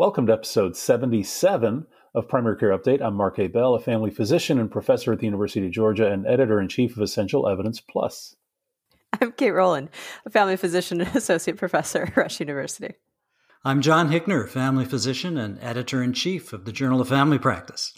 Welcome 0.00 0.28
to 0.28 0.32
episode 0.32 0.78
77 0.78 1.86
of 2.14 2.26
Primary 2.26 2.56
Care 2.56 2.70
Update. 2.70 3.02
I'm 3.02 3.14
Mark 3.14 3.38
Ebell, 3.38 3.74
a 3.74 3.78
family 3.78 4.10
physician 4.10 4.58
and 4.58 4.70
professor 4.70 5.12
at 5.12 5.18
the 5.18 5.26
University 5.26 5.66
of 5.66 5.72
Georgia 5.72 6.10
and 6.10 6.26
editor 6.26 6.58
in 6.58 6.68
chief 6.68 6.96
of 6.96 7.02
Essential 7.02 7.46
Evidence 7.46 7.82
Plus. 7.82 8.34
I'm 9.20 9.32
Kate 9.32 9.50
Rowland, 9.50 9.90
a 10.24 10.30
family 10.30 10.56
physician 10.56 11.02
and 11.02 11.14
associate 11.14 11.58
professor 11.58 12.04
at 12.04 12.16
Rush 12.16 12.40
University. 12.40 12.94
I'm 13.62 13.82
John 13.82 14.08
Hickner, 14.08 14.48
family 14.48 14.86
physician 14.86 15.36
and 15.36 15.58
editor 15.60 16.02
in 16.02 16.14
chief 16.14 16.54
of 16.54 16.64
the 16.64 16.72
Journal 16.72 17.02
of 17.02 17.10
Family 17.10 17.38
Practice. 17.38 17.92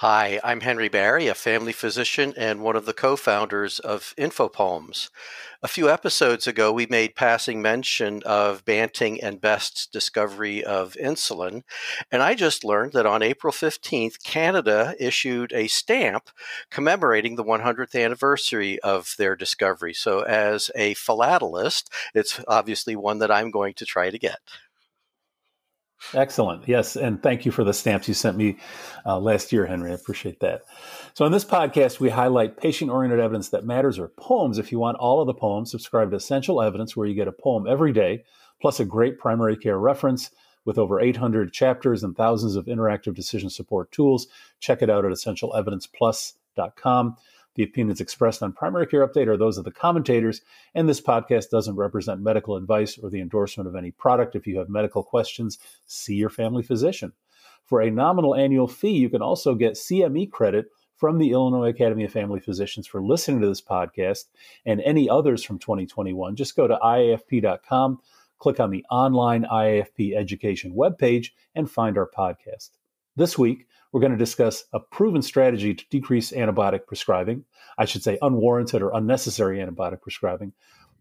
Hi, 0.00 0.40
I'm 0.42 0.60
Henry 0.60 0.88
Barry, 0.88 1.26
a 1.26 1.34
family 1.34 1.72
physician 1.72 2.32
and 2.38 2.62
one 2.62 2.74
of 2.74 2.86
the 2.86 2.94
co 2.94 3.16
founders 3.16 3.78
of 3.78 4.14
InfoPoems. 4.16 5.10
A 5.62 5.68
few 5.68 5.90
episodes 5.90 6.46
ago, 6.46 6.72
we 6.72 6.86
made 6.86 7.14
passing 7.14 7.60
mention 7.60 8.22
of 8.22 8.64
Banting 8.64 9.22
and 9.22 9.42
Best's 9.42 9.86
discovery 9.86 10.64
of 10.64 10.94
insulin. 10.94 11.64
And 12.10 12.22
I 12.22 12.34
just 12.34 12.64
learned 12.64 12.94
that 12.94 13.04
on 13.04 13.22
April 13.22 13.52
15th, 13.52 14.24
Canada 14.24 14.94
issued 14.98 15.52
a 15.52 15.68
stamp 15.68 16.30
commemorating 16.70 17.36
the 17.36 17.44
100th 17.44 17.94
anniversary 17.94 18.80
of 18.80 19.14
their 19.18 19.36
discovery. 19.36 19.92
So, 19.92 20.20
as 20.20 20.70
a 20.74 20.94
philatelist, 20.94 21.90
it's 22.14 22.40
obviously 22.48 22.96
one 22.96 23.18
that 23.18 23.30
I'm 23.30 23.50
going 23.50 23.74
to 23.74 23.84
try 23.84 24.08
to 24.08 24.18
get. 24.18 24.40
Excellent. 26.14 26.66
Yes. 26.66 26.96
And 26.96 27.22
thank 27.22 27.44
you 27.44 27.52
for 27.52 27.62
the 27.62 27.74
stamps 27.74 28.08
you 28.08 28.14
sent 28.14 28.36
me 28.36 28.56
uh, 29.06 29.18
last 29.18 29.52
year, 29.52 29.66
Henry. 29.66 29.90
I 29.90 29.94
appreciate 29.94 30.40
that. 30.40 30.62
So, 31.14 31.26
in 31.26 31.32
this 31.32 31.44
podcast, 31.44 32.00
we 32.00 32.08
highlight 32.08 32.56
patient 32.56 32.90
oriented 32.90 33.20
evidence 33.20 33.50
that 33.50 33.66
matters 33.66 33.98
or 33.98 34.08
poems. 34.08 34.56
If 34.58 34.72
you 34.72 34.78
want 34.78 34.96
all 34.98 35.20
of 35.20 35.26
the 35.26 35.34
poems, 35.34 35.70
subscribe 35.70 36.10
to 36.10 36.16
Essential 36.16 36.62
Evidence, 36.62 36.96
where 36.96 37.06
you 37.06 37.14
get 37.14 37.28
a 37.28 37.32
poem 37.32 37.66
every 37.66 37.92
day, 37.92 38.24
plus 38.60 38.80
a 38.80 38.84
great 38.84 39.18
primary 39.18 39.56
care 39.56 39.78
reference 39.78 40.30
with 40.64 40.78
over 40.78 41.00
800 41.00 41.52
chapters 41.52 42.02
and 42.02 42.16
thousands 42.16 42.56
of 42.56 42.66
interactive 42.66 43.14
decision 43.14 43.50
support 43.50 43.92
tools. 43.92 44.26
Check 44.58 44.82
it 44.82 44.90
out 44.90 45.04
at 45.04 45.12
essentialevidenceplus.com. 45.12 47.16
The 47.56 47.62
opinions 47.64 48.00
expressed 48.00 48.42
on 48.42 48.52
Primary 48.52 48.86
Care 48.86 49.06
Update 49.06 49.26
are 49.26 49.36
those 49.36 49.58
of 49.58 49.64
the 49.64 49.72
commentators, 49.72 50.40
and 50.74 50.88
this 50.88 51.00
podcast 51.00 51.50
doesn't 51.50 51.76
represent 51.76 52.20
medical 52.20 52.56
advice 52.56 52.96
or 52.98 53.10
the 53.10 53.20
endorsement 53.20 53.68
of 53.68 53.74
any 53.74 53.90
product. 53.90 54.36
If 54.36 54.46
you 54.46 54.58
have 54.58 54.68
medical 54.68 55.02
questions, 55.02 55.58
see 55.86 56.14
your 56.14 56.30
family 56.30 56.62
physician. 56.62 57.12
For 57.64 57.80
a 57.80 57.90
nominal 57.90 58.34
annual 58.34 58.68
fee, 58.68 58.96
you 58.96 59.08
can 59.08 59.22
also 59.22 59.54
get 59.54 59.74
CME 59.74 60.30
credit 60.30 60.66
from 60.96 61.18
the 61.18 61.30
Illinois 61.32 61.70
Academy 61.70 62.04
of 62.04 62.12
Family 62.12 62.40
Physicians 62.40 62.86
for 62.86 63.02
listening 63.02 63.40
to 63.40 63.48
this 63.48 63.62
podcast 63.62 64.26
and 64.66 64.80
any 64.82 65.08
others 65.08 65.42
from 65.42 65.58
2021. 65.58 66.36
Just 66.36 66.56
go 66.56 66.68
to 66.68 66.76
IAFP.com, 66.76 67.98
click 68.38 68.60
on 68.60 68.70
the 68.70 68.84
online 68.90 69.44
IAFP 69.44 70.14
education 70.14 70.74
webpage, 70.74 71.28
and 71.54 71.70
find 71.70 71.96
our 71.96 72.08
podcast. 72.08 72.70
This 73.16 73.38
week, 73.38 73.66
we're 73.92 74.00
going 74.00 74.12
to 74.12 74.18
discuss 74.18 74.64
a 74.72 74.80
proven 74.80 75.22
strategy 75.22 75.74
to 75.74 75.84
decrease 75.90 76.32
antibiotic 76.32 76.86
prescribing, 76.86 77.44
I 77.78 77.84
should 77.84 78.02
say 78.02 78.18
unwarranted 78.22 78.82
or 78.82 78.92
unnecessary 78.94 79.58
antibiotic 79.58 80.00
prescribing, 80.02 80.52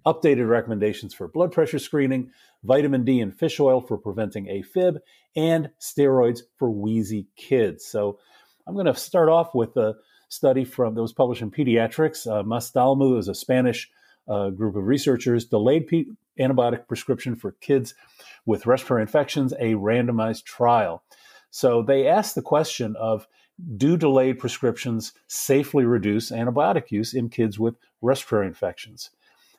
updated 0.06 0.50
recommendations 0.50 1.14
for 1.14 1.28
blood 1.28 1.52
pressure 1.52 1.80
screening, 1.80 2.32
vitamin 2.64 3.06
D 3.06 3.22
and 3.22 3.38
fish 3.38 3.60
oil 3.60 3.82
for 3.82 3.98
preventing 3.98 4.46
AFib, 4.48 4.98
and 5.36 5.70
steroids 5.80 6.42
for 6.58 6.72
wheezy 6.72 7.28
kids. 7.36 7.86
So 7.86 8.20
I'm 8.66 8.74
going 8.74 8.86
to 8.86 8.96
start 8.96 9.30
off 9.30 9.54
with 9.54 9.78
a 9.78 9.96
study 10.30 10.64
from 10.64 10.96
that 10.96 11.02
was 11.02 11.14
published 11.14 11.42
in 11.42 11.52
Pediatrics. 11.52 12.30
Uh, 12.30 12.44
Mas-Dalmau 12.44 13.18
is 13.18 13.28
a 13.28 13.36
Spanish 13.36 13.90
uh, 14.28 14.50
group 14.50 14.76
of 14.76 14.86
researchers, 14.86 15.46
delayed 15.46 15.88
P- 15.88 16.12
antibiotic 16.40 16.88
prescription 16.88 17.36
for 17.36 17.52
kids 17.54 17.96
with 18.46 18.66
respiratory 18.66 19.02
infections, 19.02 19.54
a 19.54 19.74
randomized 19.74 20.44
trial. 20.44 21.04
So 21.52 21.82
they 21.82 22.08
asked 22.08 22.36
the 22.36 22.42
question 22.42 22.96
of 22.96 23.28
do 23.76 23.98
delayed 23.98 24.40
prescriptions 24.40 25.14
safely 25.28 25.86
reduce 25.86 26.32
antibiotic 26.32 26.92
use 26.92 27.14
in 27.14 27.30
kids 27.30 27.60
with 27.60 27.76
respiratory 28.02 28.48
infections? 28.48 29.10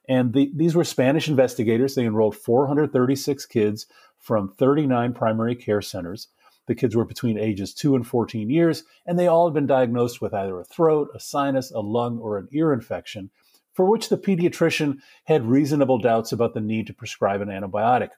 And 0.09 0.33
the, 0.33 0.51
these 0.55 0.75
were 0.75 0.85
Spanish 0.85 1.29
investigators. 1.29 1.95
They 1.95 2.07
enrolled 2.07 2.37
436 2.37 3.47
kids 3.47 3.87
from 4.19 4.49
39 4.49 5.13
primary 5.13 5.55
care 5.55 5.83
centers. 5.83 6.29
The 6.67 6.75
kids 6.75 6.95
were 6.95 7.05
between 7.05 7.39
ages 7.39 7.75
2 7.75 7.97
and 7.97 8.07
14 8.07 8.49
years, 8.49 8.85
and 9.07 9.19
they 9.19 9.27
all 9.27 9.49
had 9.49 9.55
been 9.55 9.67
diagnosed 9.67 10.21
with 10.21 10.33
either 10.33 10.59
a 10.61 10.65
throat, 10.65 11.11
a 11.15 11.21
sinus, 11.21 11.71
a 11.71 11.81
lung, 11.81 12.19
or 12.19 12.39
an 12.39 12.49
ear 12.53 12.73
infection, 12.73 13.31
for 13.73 13.87
which 13.87 14.09
the 14.09 14.19
pediatrician 14.19 14.99
had 15.25 15.47
reasonable 15.47 15.99
doubts 15.99 16.33
about 16.33 16.55
the 16.55 16.61
need 16.61 16.87
to 16.87 16.95
prescribe 16.95 17.41
an 17.41 17.49
antibiotic. 17.49 18.11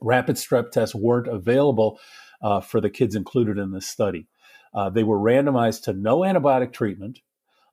Rapid 0.00 0.36
strep 0.36 0.70
tests 0.70 0.94
weren't 0.94 1.28
available 1.28 1.98
uh, 2.42 2.60
for 2.60 2.80
the 2.80 2.90
kids 2.90 3.14
included 3.14 3.58
in 3.58 3.72
this 3.72 3.86
study. 3.86 4.26
Uh, 4.74 4.90
they 4.90 5.02
were 5.02 5.18
randomized 5.18 5.84
to 5.84 5.92
no 5.92 6.18
antibiotic 6.18 6.72
treatment, 6.72 7.20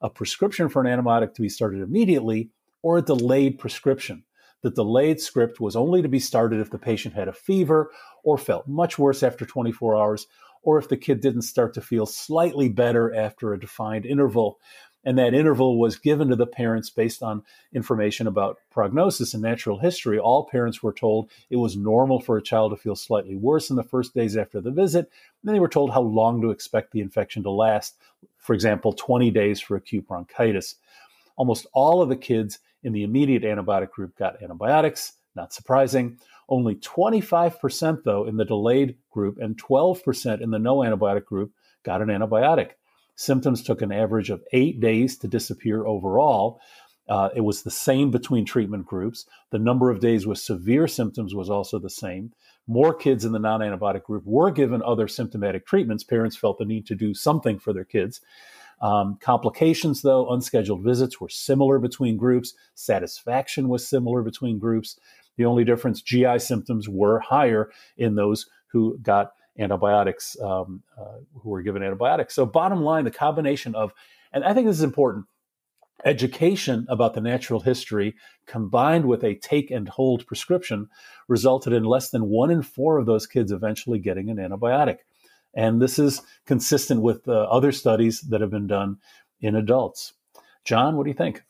a 0.01 0.09
prescription 0.09 0.69
for 0.69 0.83
an 0.83 0.87
antibiotic 0.87 1.33
to 1.33 1.41
be 1.41 1.49
started 1.49 1.81
immediately, 1.81 2.49
or 2.81 2.97
a 2.97 3.01
delayed 3.01 3.59
prescription. 3.59 4.23
The 4.61 4.71
delayed 4.71 5.19
script 5.19 5.59
was 5.59 5.75
only 5.75 6.01
to 6.01 6.07
be 6.07 6.19
started 6.19 6.61
if 6.61 6.69
the 6.69 6.77
patient 6.77 7.15
had 7.15 7.27
a 7.27 7.33
fever 7.33 7.91
or 8.23 8.37
felt 8.37 8.67
much 8.67 8.97
worse 8.97 9.21
after 9.21 9.45
24 9.45 9.97
hours, 9.97 10.27
or 10.61 10.77
if 10.77 10.87
the 10.87 10.97
kid 10.97 11.19
didn't 11.19 11.41
start 11.41 11.73
to 11.73 11.81
feel 11.81 12.05
slightly 12.05 12.69
better 12.69 13.13
after 13.13 13.53
a 13.53 13.59
defined 13.59 14.05
interval 14.05 14.59
and 15.05 15.17
that 15.17 15.33
interval 15.33 15.79
was 15.79 15.97
given 15.97 16.29
to 16.29 16.35
the 16.35 16.47
parents 16.47 16.89
based 16.89 17.21
on 17.21 17.43
information 17.73 18.27
about 18.27 18.57
prognosis 18.71 19.33
and 19.33 19.43
natural 19.43 19.79
history. 19.79 20.17
All 20.17 20.45
parents 20.45 20.81
were 20.81 20.93
told 20.93 21.29
it 21.49 21.57
was 21.57 21.75
normal 21.75 22.21
for 22.21 22.37
a 22.37 22.41
child 22.41 22.71
to 22.71 22.77
feel 22.77 22.95
slightly 22.95 23.35
worse 23.35 23.69
in 23.69 23.75
the 23.75 23.83
first 23.83 24.13
days 24.13 24.37
after 24.37 24.61
the 24.61 24.71
visit. 24.71 25.05
And 25.05 25.43
then 25.43 25.53
they 25.53 25.59
were 25.59 25.67
told 25.67 25.91
how 25.91 26.01
long 26.01 26.41
to 26.41 26.51
expect 26.51 26.91
the 26.91 27.01
infection 27.01 27.43
to 27.43 27.51
last. 27.51 27.97
For 28.37 28.53
example, 28.53 28.93
20 28.93 29.31
days 29.31 29.59
for 29.59 29.75
acute 29.75 30.07
bronchitis. 30.07 30.75
Almost 31.35 31.67
all 31.73 32.01
of 32.01 32.09
the 32.09 32.15
kids 32.15 32.59
in 32.83 32.93
the 32.93 33.03
immediate 33.03 33.43
antibiotic 33.43 33.91
group 33.91 34.15
got 34.17 34.41
antibiotics, 34.41 35.13
not 35.35 35.53
surprising. 35.53 36.19
Only 36.47 36.75
25%, 36.75 38.03
though, 38.03 38.25
in 38.25 38.37
the 38.37 38.45
delayed 38.45 38.97
group 39.09 39.37
and 39.39 39.61
12% 39.61 40.41
in 40.41 40.51
the 40.51 40.59
no 40.59 40.77
antibiotic 40.77 41.25
group 41.25 41.51
got 41.83 42.01
an 42.01 42.09
antibiotic. 42.09 42.71
Symptoms 43.15 43.63
took 43.63 43.81
an 43.81 43.91
average 43.91 44.29
of 44.29 44.43
eight 44.53 44.79
days 44.79 45.17
to 45.19 45.27
disappear 45.27 45.85
overall. 45.85 46.59
Uh, 47.07 47.29
it 47.35 47.41
was 47.41 47.63
the 47.63 47.71
same 47.71 48.11
between 48.11 48.45
treatment 48.45 48.85
groups. 48.85 49.25
The 49.51 49.59
number 49.59 49.89
of 49.89 49.99
days 49.99 50.25
with 50.25 50.37
severe 50.37 50.87
symptoms 50.87 51.35
was 51.35 51.49
also 51.49 51.77
the 51.77 51.89
same. 51.89 52.31
More 52.65 52.93
kids 52.93 53.25
in 53.25 53.33
the 53.33 53.39
non 53.39 53.59
antibiotic 53.59 54.03
group 54.03 54.23
were 54.25 54.51
given 54.51 54.81
other 54.81 55.07
symptomatic 55.07 55.65
treatments. 55.65 56.03
Parents 56.03 56.37
felt 56.37 56.57
the 56.57 56.65
need 56.65 56.85
to 56.87 56.95
do 56.95 57.13
something 57.13 57.59
for 57.59 57.73
their 57.73 57.83
kids. 57.83 58.21
Um, 58.81 59.17
complications, 59.21 60.01
though, 60.01 60.29
unscheduled 60.29 60.83
visits 60.83 61.19
were 61.19 61.29
similar 61.29 61.79
between 61.79 62.17
groups. 62.17 62.53
Satisfaction 62.75 63.67
was 63.67 63.87
similar 63.87 64.21
between 64.21 64.59
groups. 64.59 64.97
The 65.35 65.45
only 65.45 65.63
difference, 65.63 66.01
GI 66.01 66.39
symptoms 66.39 66.87
were 66.87 67.19
higher 67.19 67.69
in 67.97 68.15
those 68.15 68.47
who 68.67 68.97
got 68.99 69.33
antibiotics, 69.57 70.39
um, 70.41 70.81
uh, 70.99 71.19
who 71.41 71.49
were 71.49 71.61
given 71.61 71.83
antibiotics. 71.83 72.33
So, 72.33 72.45
bottom 72.45 72.81
line, 72.81 73.03
the 73.03 73.11
combination 73.11 73.75
of, 73.75 73.93
and 74.31 74.43
I 74.43 74.53
think 74.53 74.67
this 74.67 74.77
is 74.77 74.83
important, 74.83 75.25
education 76.05 76.85
about 76.89 77.13
the 77.13 77.21
natural 77.21 77.59
history 77.59 78.15
combined 78.45 79.05
with 79.05 79.23
a 79.23 79.35
take 79.35 79.71
and 79.71 79.87
hold 79.87 80.25
prescription 80.27 80.89
resulted 81.27 81.73
in 81.73 81.83
less 81.83 82.09
than 82.09 82.25
one 82.25 82.51
in 82.51 82.61
four 82.61 82.97
of 82.97 83.05
those 83.05 83.27
kids 83.27 83.51
eventually 83.51 83.99
getting 83.99 84.29
an 84.29 84.37
antibiotic. 84.37 84.97
And 85.53 85.81
this 85.81 85.99
is 85.99 86.21
consistent 86.45 87.01
with 87.01 87.27
uh, 87.27 87.43
other 87.43 87.71
studies 87.71 88.21
that 88.21 88.41
have 88.41 88.49
been 88.49 88.67
done 88.67 88.97
in 89.39 89.55
adults. 89.55 90.13
John, 90.65 90.97
what 90.97 91.03
do 91.03 91.09
you 91.09 91.15
think? 91.15 91.43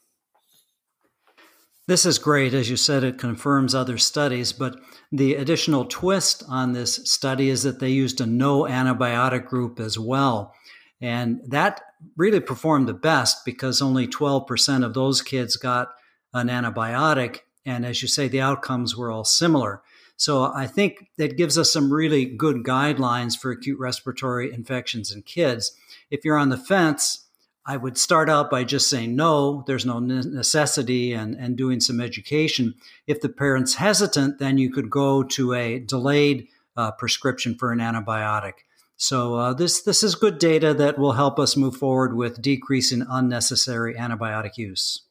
This 1.86 2.06
is 2.06 2.18
great. 2.18 2.54
As 2.54 2.70
you 2.70 2.78
said, 2.78 3.04
it 3.04 3.18
confirms 3.18 3.76
other 3.76 3.98
studies, 3.98 4.54
but 4.54 4.80
the 5.12 5.36
additional 5.36 5.84
twist 5.84 6.42
on 6.48 6.72
this 6.72 6.96
study 7.04 7.50
is 7.50 7.64
that 7.64 7.80
they 7.80 7.90
used 7.90 8.22
a 8.22 8.26
no 8.26 8.62
antibiotic 8.62 9.46
group 9.46 9.82
as 9.82 10.00
well. 10.00 10.54
And 11.02 11.42
that 11.48 11.82
really 12.16 12.40
performed 12.40 12.88
the 12.88 12.94
best 12.94 13.44
because 13.44 13.82
only 13.82 14.08
12% 14.08 14.86
of 14.86 14.94
those 14.94 15.22
kids 15.22 15.58
got 15.58 15.90
an 16.34 16.48
antibiotic. 16.48 17.40
And 17.66 17.86
as 17.86 18.02
you 18.02 18.08
say, 18.08 18.30
the 18.30 18.40
outcomes 18.40 18.96
were 18.96 19.12
all 19.12 19.26
similar. 19.26 19.82
So 20.16 20.54
I 20.56 20.68
think 20.68 21.10
that 21.18 21.36
gives 21.36 21.58
us 21.58 21.74
some 21.74 21.92
really 21.92 22.24
good 22.24 22.64
guidelines 22.64 23.38
for 23.38 23.52
acute 23.52 23.80
respiratory 23.80 24.54
infections 24.54 25.12
in 25.12 25.24
kids. 25.24 25.76
If 26.10 26.24
you're 26.24 26.38
on 26.38 26.50
the 26.50 26.58
fence, 26.58 27.23
I 27.66 27.78
would 27.78 27.98
start 27.98 28.30
out 28.30 28.50
by 28.50 28.66
just 28.66 28.90
saying 28.90 29.16
no, 29.16 29.64
there's 29.68 29.86
no 29.86 30.00
necessity 30.00 31.14
and, 31.14 31.36
and 31.36 31.56
doing 31.56 31.80
some 31.80 32.02
education. 32.02 32.76
If 33.08 33.22
the 33.22 33.30
parent's 33.30 33.76
hesitant, 33.76 34.40
then 34.40 34.58
you 34.58 34.72
could 34.72 34.90
go 34.90 35.24
to 35.24 35.54
a 35.54 35.80
delayed 35.80 36.48
uh, 36.76 36.92
prescription 36.92 37.56
for 37.56 37.72
an 37.72 37.80
antibiotic. 37.80 38.54
So 38.98 39.36
uh, 39.36 39.54
this 39.54 39.82
this 39.82 40.04
is 40.04 40.16
good 40.16 40.38
data 40.40 40.74
that 40.74 40.98
will 40.98 41.14
help 41.14 41.40
us 41.40 41.58
move 41.58 41.76
forward 41.76 42.16
with 42.16 42.42
decreasing 42.42 43.06
unnecessary 43.10 43.96
antibiotic 43.96 44.58
use. 44.58 45.02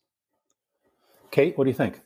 Kate, 1.31 1.57
what 1.57 1.65
do 1.65 1.71
you 1.71 1.75
think? 1.75 2.01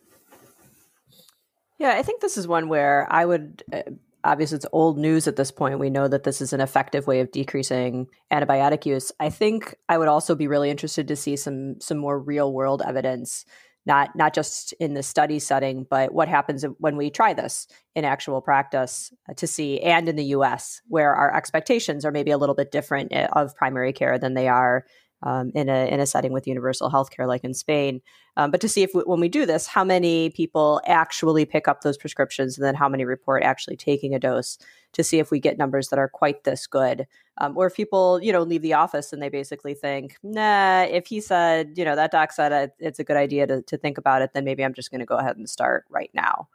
Yeah, 1.79 1.95
I 1.97 2.03
think 2.03 2.23
this 2.23 2.39
is 2.39 2.49
one 2.49 2.69
where 2.69 3.07
I 3.11 3.25
would 3.25 3.63
uh, 3.73 3.83
obviously 4.26 4.56
it's 4.56 4.67
old 4.73 4.99
news 4.99 5.28
at 5.28 5.37
this 5.37 5.50
point. 5.50 5.78
We 5.78 5.90
know 5.90 6.08
that 6.08 6.25
this 6.25 6.40
is 6.40 6.52
an 6.52 6.61
effective 6.61 7.06
way 7.06 7.20
of 7.20 7.31
decreasing 7.31 8.08
antibiotic 8.32 8.84
use. 8.84 9.12
I 9.20 9.31
think 9.31 9.75
I 9.88 9.99
would 9.99 10.08
also 10.08 10.34
be 10.34 10.49
really 10.49 10.70
interested 10.70 11.08
to 11.08 11.17
see 11.17 11.37
some 11.37 11.81
some 11.81 11.99
more 11.99 12.19
real 12.19 12.52
world 12.52 12.82
evidence, 12.84 13.46
not 13.87 14.17
not 14.17 14.34
just 14.34 14.73
in 14.75 14.94
the 14.94 15.02
study 15.02 15.38
setting, 15.38 15.87
but 15.88 16.12
what 16.12 16.28
happens 16.28 16.64
when 16.78 16.96
we 16.96 17.08
try 17.08 17.32
this 17.34 17.69
in 17.94 18.05
actual 18.05 18.40
practice 18.40 19.12
uh, 19.28 19.34
to 19.34 19.46
see, 19.46 19.81
and 19.81 20.08
in 20.08 20.17
the 20.17 20.25
U.S. 20.37 20.82
where 20.88 21.14
our 21.14 21.34
expectations 21.34 22.05
are 22.05 22.12
maybe 22.12 22.32
a 22.32 22.38
little 22.38 22.55
bit 22.55 22.73
different 22.73 23.12
eh, 23.12 23.28
of 23.32 23.55
primary 23.55 23.93
care 23.93 24.19
than 24.19 24.34
they 24.34 24.49
are 24.49 24.84
um, 25.23 25.51
in 25.55 25.69
a 25.69 25.87
in 25.89 26.01
a 26.01 26.07
setting 26.07 26.33
with 26.33 26.47
universal 26.47 26.91
healthcare 26.91 27.27
like 27.27 27.45
in 27.45 27.55
Spain. 27.55 28.01
Um, 28.37 28.51
but 28.51 28.61
to 28.61 28.69
see 28.69 28.83
if 28.83 28.95
we, 28.95 29.03
when 29.03 29.21
we 29.21 29.29
do 29.29 29.47
this, 29.47 29.67
how 29.67 29.85
many 29.85 30.31
people 30.31 30.81
actually 30.87 31.45
pick 31.45 31.69
up 31.69 31.81
those 31.81 31.97
prescriptions, 31.97 32.57
and 32.57 32.67
then 32.67 32.75
how 32.75 32.89
many 32.89 33.05
report 33.05 33.43
actually 33.43 33.77
taking 33.77 34.15
a 34.15 34.19
dose, 34.19 34.59
to 34.93 35.03
see 35.03 35.19
if 35.19 35.31
we 35.31 35.41
get 35.41 35.59
numbers 35.59 35.89
that 35.89 35.99
are 35.99 36.09
quite 36.09 36.45
this 36.45 36.67
good, 36.67 37.07
um, 37.39 37.57
or 37.57 37.67
if 37.67 37.75
people 37.75 38.21
you 38.23 38.33
know 38.33 38.43
leave 38.43 38.63
the 38.63 38.75
office 38.75 39.13
and 39.13 39.23
they 39.23 39.29
basically 39.29 39.75
think, 39.75 40.17
nah, 40.23 40.83
if 40.83 41.07
he 41.07 41.21
said 41.21 41.73
you 41.77 41.85
know 41.85 41.97
that 41.97 42.12
doc 42.12 42.33
said 42.33 42.73
it's 42.79 42.99
a 42.99 43.05
good 43.05 43.17
idea 43.17 43.47
to 43.47 43.62
to 43.62 43.77
think 43.77 43.99
about 43.99 44.23
it, 44.23 44.33
then 44.35 44.45
maybe 44.45 44.65
I'm 44.65 44.75
just 44.75 44.91
going 44.91 45.01
to 45.01 45.07
go 45.07 45.17
ahead 45.17 45.37
and 45.37 45.49
start 45.49 45.85
right 45.91 46.11
now. 46.15 46.49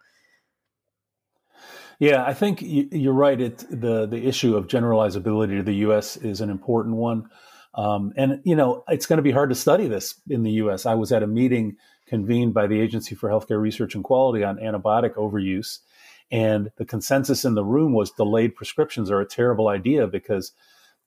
Yeah, 2.02 2.25
I 2.25 2.34
think 2.34 2.64
you're 2.64 3.14
right. 3.14 3.40
It, 3.40 3.60
the 3.69 4.07
the 4.07 4.25
issue 4.25 4.56
of 4.56 4.68
generalizability 4.68 5.57
to 5.57 5.64
the 5.64 5.75
U.S. 5.86 6.18
is 6.18 6.42
an 6.42 6.50
important 6.50 6.96
one. 6.96 7.30
Um, 7.73 8.13
and, 8.18 8.41
you 8.44 8.56
know, 8.56 8.83
it's 8.89 9.06
going 9.06 9.18
to 9.18 9.23
be 9.23 9.31
hard 9.31 9.50
to 9.50 9.56
study 9.56 9.88
this 9.88 10.15
in 10.29 10.44
the 10.44 10.51
US. 10.51 10.85
I 10.85 10.94
was 10.95 11.12
at 11.12 11.23
a 11.23 11.27
meeting 11.27 11.77
convened 12.06 12.53
by 12.53 12.68
the 12.68 12.79
Agency 12.79 13.15
for 13.15 13.29
Healthcare 13.29 13.62
Research 13.62 13.95
and 13.95 14.03
Quality 14.03 14.44
on 14.44 14.57
antibiotic 14.57 15.15
overuse. 15.15 15.79
And 16.29 16.71
the 16.77 16.85
consensus 16.85 17.45
in 17.45 17.56
the 17.56 17.63
room 17.63 17.94
was 17.94 18.12
delayed 18.12 18.56
prescriptions 18.56 19.12
are 19.12 19.21
a 19.21 19.25
terrible 19.25 19.68
idea 19.68 20.07
because 20.07 20.53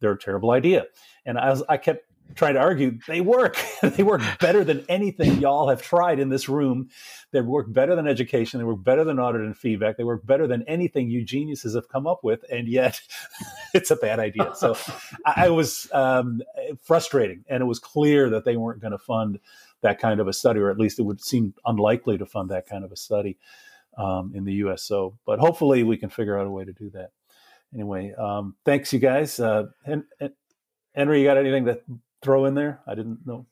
they're 0.00 0.12
a 0.12 0.18
terrible 0.18 0.50
idea. 0.50 0.84
And 1.24 1.38
as 1.38 1.62
I 1.68 1.76
kept 1.76 2.06
trying 2.34 2.54
to 2.54 2.60
argue 2.60 2.98
they 3.06 3.20
work. 3.20 3.56
they 3.82 4.02
work 4.02 4.22
better 4.40 4.64
than 4.64 4.84
anything 4.88 5.38
y'all 5.38 5.68
have 5.68 5.82
tried 5.82 6.18
in 6.18 6.28
this 6.28 6.48
room. 6.48 6.88
They 7.32 7.40
work 7.40 7.72
better 7.72 7.94
than 7.94 8.06
education. 8.06 8.58
They 8.58 8.64
work 8.64 8.82
better 8.82 9.04
than 9.04 9.18
audit 9.18 9.42
and 9.42 9.56
feedback. 9.56 9.96
They 9.96 10.04
work 10.04 10.26
better 10.26 10.46
than 10.46 10.62
anything 10.64 11.10
you 11.10 11.24
geniuses 11.24 11.74
have 11.74 11.88
come 11.88 12.06
up 12.06 12.24
with, 12.24 12.44
and 12.50 12.68
yet 12.68 13.00
it's 13.74 13.90
a 13.90 13.96
bad 13.96 14.18
idea. 14.18 14.52
So 14.54 14.76
I, 15.24 15.46
I 15.46 15.50
was 15.50 15.88
um, 15.92 16.42
frustrating, 16.82 17.44
and 17.48 17.62
it 17.62 17.66
was 17.66 17.78
clear 17.78 18.30
that 18.30 18.44
they 18.44 18.56
weren't 18.56 18.80
going 18.80 18.92
to 18.92 18.98
fund 18.98 19.38
that 19.82 20.00
kind 20.00 20.20
of 20.20 20.28
a 20.28 20.32
study, 20.32 20.60
or 20.60 20.70
at 20.70 20.78
least 20.78 20.98
it 20.98 21.02
would 21.02 21.22
seem 21.22 21.54
unlikely 21.66 22.18
to 22.18 22.26
fund 22.26 22.50
that 22.50 22.66
kind 22.66 22.84
of 22.84 22.92
a 22.92 22.96
study 22.96 23.38
um, 23.98 24.32
in 24.34 24.44
the 24.44 24.54
U.S. 24.54 24.82
So, 24.82 25.18
but 25.26 25.38
hopefully 25.38 25.82
we 25.82 25.96
can 25.96 26.10
figure 26.10 26.38
out 26.38 26.46
a 26.46 26.50
way 26.50 26.64
to 26.64 26.72
do 26.72 26.90
that. 26.90 27.10
Anyway, 27.72 28.12
um, 28.14 28.54
thanks 28.64 28.92
you 28.92 28.98
guys. 28.98 29.38
Uh, 29.38 29.66
and, 29.84 30.04
and 30.20 30.32
Henry, 30.94 31.20
you 31.20 31.26
got 31.26 31.36
anything 31.36 31.64
to 31.66 31.80
throw 32.24 32.46
in 32.46 32.54
there? 32.54 32.80
I 32.86 32.94
didn't 32.94 33.26
know. 33.26 33.46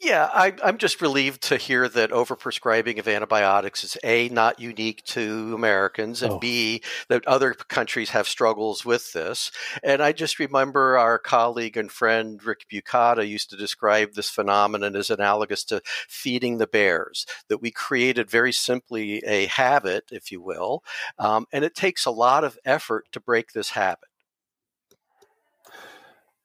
Yeah, 0.00 0.28
I, 0.34 0.52
am 0.64 0.78
just 0.78 1.00
relieved 1.00 1.42
to 1.44 1.56
hear 1.56 1.88
that 1.88 2.10
overprescribing 2.10 2.98
of 2.98 3.06
antibiotics 3.06 3.84
is 3.84 3.96
A, 4.02 4.28
not 4.30 4.58
unique 4.58 5.04
to 5.04 5.54
Americans, 5.54 6.22
and 6.22 6.32
oh. 6.32 6.38
B, 6.40 6.82
that 7.08 7.24
other 7.28 7.54
countries 7.54 8.10
have 8.10 8.26
struggles 8.26 8.84
with 8.84 9.12
this. 9.12 9.52
And 9.84 10.02
I 10.02 10.10
just 10.10 10.40
remember 10.40 10.98
our 10.98 11.20
colleague 11.20 11.76
and 11.76 11.90
friend 11.90 12.42
Rick 12.42 12.66
Bukata 12.68 13.28
used 13.28 13.50
to 13.50 13.56
describe 13.56 14.14
this 14.14 14.28
phenomenon 14.28 14.96
as 14.96 15.08
analogous 15.08 15.62
to 15.66 15.80
feeding 16.08 16.58
the 16.58 16.66
bears, 16.66 17.24
that 17.46 17.62
we 17.62 17.70
created 17.70 18.28
very 18.28 18.52
simply 18.52 19.18
a 19.24 19.46
habit, 19.46 20.06
if 20.10 20.32
you 20.32 20.42
will, 20.42 20.82
um, 21.20 21.46
and 21.52 21.64
it 21.64 21.76
takes 21.76 22.06
a 22.06 22.10
lot 22.10 22.42
of 22.42 22.58
effort 22.64 23.06
to 23.12 23.20
break 23.20 23.52
this 23.52 23.70
habit 23.70 24.08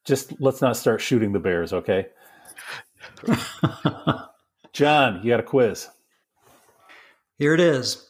just 0.08 0.40
let's 0.40 0.62
not 0.62 0.78
start 0.78 1.02
shooting 1.02 1.34
the 1.34 1.40
bears, 1.40 1.74
okay? 1.74 2.08
John, 4.72 5.22
you 5.22 5.30
got 5.30 5.42
a 5.42 5.44
quiz. 5.44 5.90
Here 7.38 7.54
it 7.54 7.60
is. 7.60 8.10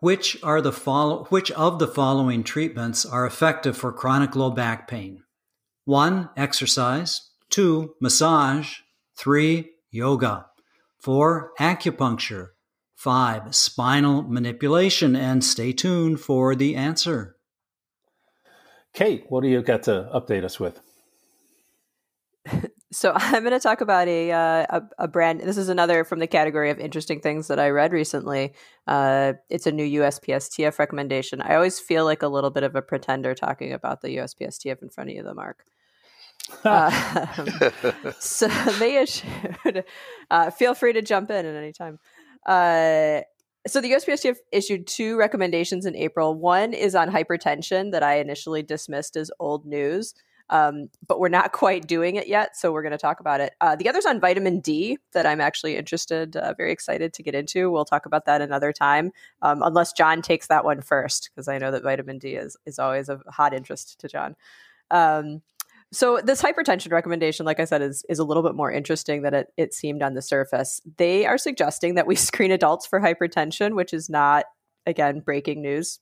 Which 0.00 0.42
are 0.42 0.62
the 0.62 0.72
follow 0.72 1.24
which 1.24 1.50
of 1.50 1.78
the 1.78 1.86
following 1.86 2.42
treatments 2.42 3.04
are 3.04 3.26
effective 3.26 3.76
for 3.76 3.92
chronic 3.92 4.34
low 4.34 4.50
back 4.50 4.88
pain? 4.88 5.22
1. 5.84 6.30
Exercise, 6.36 7.30
2. 7.50 7.94
Massage, 8.00 8.78
3. 9.16 9.70
Yoga, 9.90 10.46
4. 11.00 11.52
Acupuncture, 11.60 12.48
5. 12.96 13.54
Spinal 13.54 14.22
manipulation 14.22 15.14
and 15.14 15.44
stay 15.44 15.72
tuned 15.72 16.20
for 16.20 16.54
the 16.54 16.76
answer. 16.76 17.36
Kate, 18.94 19.26
what 19.28 19.42
do 19.42 19.48
you 19.48 19.60
got 19.60 19.82
to 19.82 20.08
update 20.14 20.44
us 20.44 20.58
with? 20.58 20.80
so 22.92 23.12
I'm 23.16 23.42
going 23.42 23.52
to 23.52 23.60
talk 23.60 23.80
about 23.80 24.08
a, 24.08 24.32
uh, 24.32 24.66
a, 24.70 24.82
a 25.00 25.08
brand. 25.08 25.40
This 25.40 25.56
is 25.56 25.68
another 25.68 26.04
from 26.04 26.18
the 26.18 26.26
category 26.26 26.70
of 26.70 26.78
interesting 26.78 27.20
things 27.20 27.48
that 27.48 27.58
I 27.58 27.70
read 27.70 27.92
recently. 27.92 28.54
Uh, 28.86 29.34
it's 29.48 29.66
a 29.66 29.72
new 29.72 30.00
USPSTF 30.00 30.78
recommendation. 30.78 31.40
I 31.40 31.54
always 31.54 31.78
feel 31.78 32.04
like 32.04 32.22
a 32.22 32.28
little 32.28 32.50
bit 32.50 32.62
of 32.62 32.74
a 32.74 32.82
pretender 32.82 33.34
talking 33.34 33.72
about 33.72 34.00
the 34.00 34.16
USPSTF 34.16 34.82
in 34.82 34.90
front 34.90 35.10
of 35.10 35.16
you, 35.16 35.22
though, 35.22 35.34
Mark. 35.34 35.64
uh, 36.64 36.90
so 38.18 38.48
they 38.78 38.96
issued. 38.96 39.84
Uh, 40.30 40.50
feel 40.50 40.74
free 40.74 40.92
to 40.92 41.02
jump 41.02 41.30
in 41.30 41.46
at 41.46 41.54
any 41.54 41.72
time. 41.72 41.98
Uh, 42.46 43.20
so 43.66 43.80
the 43.80 43.92
USPSTF 43.92 44.36
issued 44.50 44.86
two 44.86 45.16
recommendations 45.16 45.84
in 45.84 45.94
April. 45.94 46.34
One 46.34 46.72
is 46.72 46.94
on 46.94 47.10
hypertension 47.10 47.92
that 47.92 48.02
I 48.02 48.16
initially 48.16 48.62
dismissed 48.62 49.16
as 49.16 49.30
old 49.38 49.66
news. 49.66 50.14
Um, 50.50 50.90
but 51.06 51.18
we're 51.18 51.28
not 51.28 51.52
quite 51.52 51.86
doing 51.86 52.16
it 52.16 52.28
yet, 52.28 52.56
so 52.56 52.72
we're 52.72 52.82
going 52.82 52.92
to 52.92 52.98
talk 52.98 53.20
about 53.20 53.40
it. 53.40 53.54
Uh, 53.60 53.76
the 53.76 53.88
other's 53.88 54.04
on 54.04 54.20
vitamin 54.20 54.60
D 54.60 54.98
that 55.12 55.24
I'm 55.24 55.40
actually 55.40 55.76
interested, 55.76 56.36
uh, 56.36 56.52
very 56.54 56.72
excited 56.72 57.14
to 57.14 57.22
get 57.22 57.34
into. 57.34 57.70
We'll 57.70 57.84
talk 57.84 58.04
about 58.04 58.26
that 58.26 58.42
another 58.42 58.72
time, 58.72 59.12
um, 59.40 59.62
unless 59.62 59.92
John 59.92 60.20
takes 60.20 60.48
that 60.48 60.64
one 60.64 60.82
first, 60.82 61.30
because 61.32 61.48
I 61.48 61.58
know 61.58 61.70
that 61.70 61.82
vitamin 61.82 62.18
D 62.18 62.34
is 62.34 62.56
is 62.66 62.78
always 62.78 63.08
of 63.08 63.22
hot 63.28 63.54
interest 63.54 63.98
to 64.00 64.08
John. 64.08 64.36
Um, 64.90 65.42
so 65.92 66.20
this 66.22 66.40
hypertension 66.40 66.92
recommendation, 66.92 67.46
like 67.46 67.58
I 67.58 67.64
said, 67.64 67.82
is 67.82 68.04
is 68.08 68.18
a 68.18 68.24
little 68.24 68.42
bit 68.42 68.54
more 68.54 68.70
interesting 68.70 69.22
than 69.22 69.34
it, 69.34 69.48
it 69.56 69.74
seemed 69.74 70.02
on 70.02 70.14
the 70.14 70.22
surface. 70.22 70.80
They 70.98 71.26
are 71.26 71.38
suggesting 71.38 71.94
that 71.94 72.06
we 72.06 72.14
screen 72.16 72.50
adults 72.50 72.86
for 72.86 73.00
hypertension, 73.00 73.74
which 73.74 73.92
is 73.92 74.08
not 74.08 74.44
again 74.86 75.20
breaking 75.20 75.62
news 75.62 76.00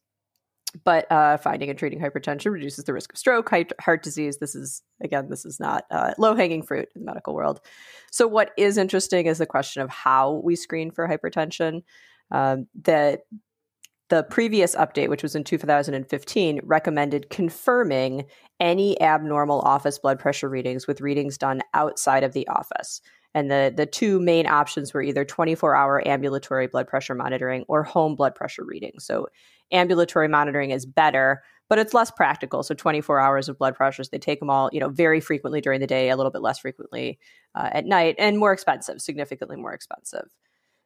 but 0.85 1.11
uh, 1.11 1.37
finding 1.39 1.71
and 1.71 1.79
treating 1.79 2.01
hypertension 2.01 2.53
reduces 2.53 2.85
the 2.85 2.93
risk 2.93 3.13
of 3.13 3.19
stroke, 3.19 3.51
heart 3.81 4.03
disease. 4.03 4.39
This 4.39 4.55
is, 4.55 4.83
again, 5.03 5.29
this 5.29 5.45
is 5.45 5.59
not 5.59 5.85
uh, 5.91 6.13
low 6.19 6.35
hanging 6.35 6.63
fruit 6.63 6.89
in 6.95 7.03
the 7.03 7.07
medical 7.07 7.35
world. 7.35 7.61
So, 8.11 8.27
what 8.27 8.51
is 8.57 8.77
interesting 8.77 9.27
is 9.27 9.39
the 9.39 9.47
question 9.47 9.83
of 9.83 9.91
how 9.91 10.41
we 10.45 10.57
screen 10.57 10.91
for 10.91 11.09
hypertension. 11.09 11.83
Um, 12.31 12.67
the, 12.81 13.21
the 14.11 14.23
previous 14.25 14.75
update, 14.75 15.09
which 15.09 15.23
was 15.23 15.35
in 15.35 15.45
2015, 15.45 16.61
recommended 16.63 17.31
confirming 17.31 18.25
any 18.61 19.01
abnormal 19.01 19.61
office 19.61 19.99
blood 19.99 20.19
pressure 20.19 20.49
readings 20.49 20.87
with 20.87 21.01
readings 21.01 21.39
done 21.39 21.63
outside 21.75 22.25
of 22.25 22.33
the 22.33 22.47
office. 22.49 23.01
And 23.35 23.51
the, 23.51 23.73
the 23.75 23.87
two 23.87 24.19
main 24.21 24.47
options 24.47 24.95
were 24.95 25.03
either 25.03 25.25
24 25.25 25.77
hour 25.77 26.07
ambulatory 26.09 26.67
blood 26.67 26.89
pressure 26.89 27.15
monitoring 27.15 27.65
or 27.69 27.83
home 27.83 28.17
blood 28.17 28.35
pressure 28.35 28.65
readings. 28.65 29.05
So, 29.05 29.29
ambulatory 29.73 30.29
monitoring 30.29 30.71
is 30.71 30.87
better, 30.87 31.43
but 31.69 31.79
it's 31.79 31.95
less 31.95 32.11
practical. 32.11 32.63
So 32.63 32.75
24 32.75 33.21
hours 33.21 33.49
of 33.49 33.59
blood 33.59 33.75
pressures, 33.75 34.09
they 34.09 34.19
take 34.19 34.41
them 34.41 34.51
all, 34.51 34.71
you 34.73 34.81
know, 34.81 34.89
very 34.89 35.21
frequently 35.21 35.61
during 35.61 35.81
the 35.81 35.87
day, 35.87 36.11
a 36.11 36.17
little 36.17 36.33
bit 36.33 36.43
less 36.43 36.59
frequently 36.59 37.19
uh, 37.55 37.71
at 37.73 37.87
night, 37.87 38.17
and 38.19 38.39
more 38.39 38.53
expensive, 38.53 39.01
significantly 39.01 39.57
more 39.57 39.73
expensive. 39.73 40.29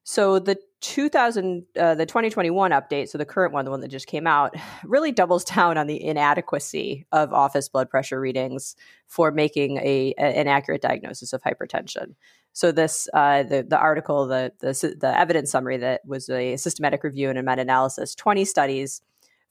So 0.05 0.41
the 0.41 0.59
2000, 0.81 1.65
uh, 1.79 1.95
the 1.95 2.07
2021 2.07 2.73
update, 2.73 3.09
so 3.09 3.19
the 3.19 3.25
current 3.25 3.53
one, 3.53 3.65
the 3.65 3.71
one 3.71 3.81
that 3.81 3.89
just 3.89 4.09
came 4.09 4.27
out, 4.27 4.55
really 4.85 5.13
doubles 5.13 5.45
down 5.55 5.79
on 5.79 5.87
the 5.87 6.03
inadequacy 6.03 7.07
of 7.13 7.33
office 7.33 7.69
blood 7.69 7.89
pressure 7.89 8.21
readings 8.21 8.75
for 9.07 9.31
making 9.31 9.79
a, 9.79 10.15
a 10.19 10.23
an 10.23 10.49
accurate 10.49 10.83
diagnosis 10.83 11.33
of 11.33 11.43
hypertension. 11.43 12.15
So 12.53 12.73
this 12.73 13.09
uh, 13.15 13.43
the 13.45 13.63
the 13.63 13.79
article 13.79 14.27
the, 14.27 14.53
the 14.61 14.97
the 15.01 15.19
evidence 15.19 15.51
summary 15.51 15.79
that 15.79 16.03
was 16.07 16.29
a 16.29 16.57
systematic 16.57 17.03
review 17.03 17.31
and 17.31 17.39
a 17.39 17.43
meta 17.43 17.63
analysis. 17.63 18.15
Twenty 18.15 18.45
studies 18.45 19.01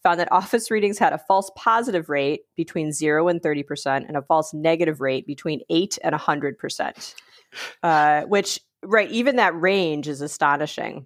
found 0.04 0.20
that 0.20 0.32
office 0.32 0.72
readings 0.72 0.98
had 0.98 1.14
a 1.14 1.18
false 1.18 1.52
positive 1.56 2.10
rate 2.10 2.42
between 2.56 2.92
zero 2.92 3.28
and 3.28 3.42
thirty 3.42 3.64
percent, 3.64 4.06
and 4.08 4.18
a 4.18 4.22
false 4.22 4.54
negative 4.54 5.02
rate 5.02 5.26
between 5.26 5.62
eight 5.70 5.98
and 6.04 6.14
hundred 6.16 6.58
percent. 6.58 7.16
Uh, 7.84 8.22
which 8.24 8.60
right 8.84 9.12
even 9.12 9.36
that 9.36 9.60
range 9.60 10.08
is 10.08 10.22
astonishing. 10.22 11.06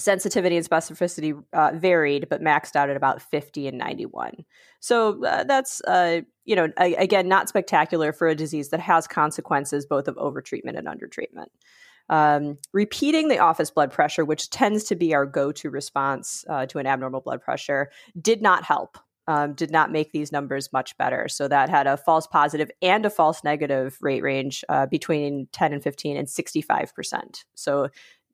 Sensitivity 0.00 0.56
and 0.56 0.68
specificity 0.68 1.42
uh, 1.52 1.72
varied, 1.74 2.28
but 2.28 2.42
maxed 2.42 2.74
out 2.74 2.90
at 2.90 2.96
about 2.96 3.20
50 3.20 3.68
and 3.68 3.78
91. 3.78 4.44
So 4.80 5.24
uh, 5.24 5.44
that's, 5.44 5.80
uh, 5.82 6.22
you 6.44 6.56
know, 6.56 6.68
again, 6.76 7.28
not 7.28 7.48
spectacular 7.48 8.12
for 8.12 8.28
a 8.28 8.34
disease 8.34 8.70
that 8.70 8.80
has 8.80 9.06
consequences 9.06 9.86
both 9.86 10.08
of 10.08 10.16
overtreatment 10.16 10.78
and 10.78 10.86
undertreatment. 10.86 11.48
Um, 12.08 12.58
repeating 12.72 13.28
the 13.28 13.38
office 13.38 13.70
blood 13.70 13.92
pressure, 13.92 14.24
which 14.24 14.50
tends 14.50 14.84
to 14.84 14.96
be 14.96 15.14
our 15.14 15.26
go 15.26 15.52
to 15.52 15.70
response 15.70 16.44
uh, 16.48 16.66
to 16.66 16.78
an 16.78 16.86
abnormal 16.86 17.20
blood 17.20 17.40
pressure, 17.40 17.90
did 18.20 18.42
not 18.42 18.64
help. 18.64 18.98
Um, 19.28 19.52
did 19.52 19.70
not 19.70 19.92
make 19.92 20.10
these 20.10 20.32
numbers 20.32 20.72
much 20.72 20.98
better. 20.98 21.28
So 21.28 21.46
that 21.46 21.68
had 21.68 21.86
a 21.86 21.96
false 21.96 22.26
positive 22.26 22.68
and 22.82 23.06
a 23.06 23.10
false 23.10 23.44
negative 23.44 23.96
rate 24.00 24.22
range 24.24 24.64
uh, 24.68 24.86
between 24.86 25.46
10 25.52 25.72
and 25.72 25.82
15 25.84 26.16
and 26.16 26.26
65%. 26.26 27.44
So 27.54 27.90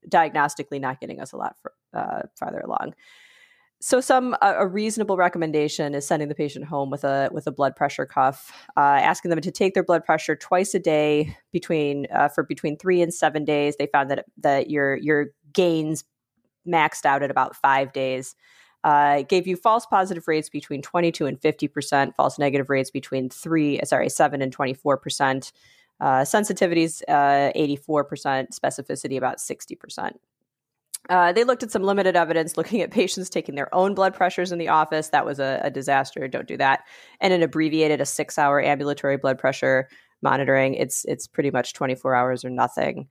diagnostically 0.09 0.81
not 0.81 1.01
getting 1.01 1.21
us 1.21 1.33
a 1.33 1.37
lot 1.37 1.57
for, 1.61 1.73
uh, 1.95 2.23
farther 2.39 2.61
along. 2.61 2.95
So, 3.79 4.01
some 4.01 4.35
a 4.41 4.67
reasonable 4.67 5.19
recommendation 5.19 5.95
is 5.95 6.07
sending 6.07 6.29
the 6.29 6.35
patient 6.35 6.65
home 6.65 6.89
with 6.89 7.05
a 7.05 7.29
with 7.31 7.47
a 7.47 7.53
blood 7.53 7.77
pressure 7.77 8.07
cuff, 8.07 8.51
uh, 8.75 8.81
asking 8.81 9.29
them 9.29 9.41
to 9.41 9.51
take 9.51 9.75
their 9.75 9.85
blood 9.85 10.03
pressure 10.03 10.35
twice 10.35 10.75
a 10.75 10.79
day 10.79 11.37
between 11.53 12.07
uh, 12.13 12.29
for 12.29 12.43
between 12.43 12.79
three 12.79 13.03
and 13.03 13.13
seven 13.13 13.45
days. 13.45 13.77
They 13.77 13.87
found 13.87 14.11
that 14.11 14.25
that 14.39 14.71
your 14.71 14.97
your 14.97 15.27
gains 15.53 16.05
maxed 16.67 17.05
out 17.05 17.23
at 17.23 17.31
about 17.31 17.55
five 17.55 17.93
days. 17.93 18.35
Uh, 18.83 19.23
gave 19.23 19.47
you 19.47 19.57
false 19.57 19.85
positive 19.85 20.27
rates 20.27 20.49
between 20.49 20.81
22 20.81 21.27
and 21.27 21.41
50 21.41 21.69
percent, 21.69 22.17
false 22.17 22.39
negative 22.39 22.71
rates 22.71 22.91
between 22.91 23.29
three 23.29 23.79
sorry 23.85 24.09
seven 24.09 24.41
and 24.41 24.53
24 24.53 24.97
percent. 24.97 25.53
Uh, 26.01 26.21
sensitivities, 26.21 27.03
uh, 27.09 27.53
84%, 27.57 28.49
specificity 28.55 29.17
about 29.17 29.39
60%. 29.39 30.13
Uh, 31.09 31.33
they 31.33 31.45
looked 31.45 31.63
at 31.63 31.71
some 31.71 31.85
limited 31.85 32.17
evidence 32.17 32.57
looking 32.57 32.81
at 32.83 32.91
patients 32.91 33.31
taking 33.31 33.55
their 33.55 33.73
own 33.75 33.95
blood 33.95 34.13
pressures 34.13 34.53
in 34.53 34.59
the 34.59 34.69
office. 34.69 35.09
That 35.11 35.25
was 35.25 35.39
a, 35.39 35.61
a 35.63 35.71
disaster. 35.71 36.27
Don't 36.29 36.49
do 36.49 36.57
that. 36.57 36.81
And 37.21 37.33
it 37.33 37.43
abbreviated 37.43 38.01
a 38.01 38.07
six 38.07 38.39
hour 38.39 38.61
ambulatory 38.61 39.17
blood 39.17 39.39
pressure 39.39 39.89
monitoring. 40.23 40.75
It's, 40.75 41.05
it's 41.05 41.27
pretty 41.27 41.51
much 41.51 41.75
24 41.75 42.15
hours 42.15 42.45
or 42.45 42.51
nothing. 42.51 43.09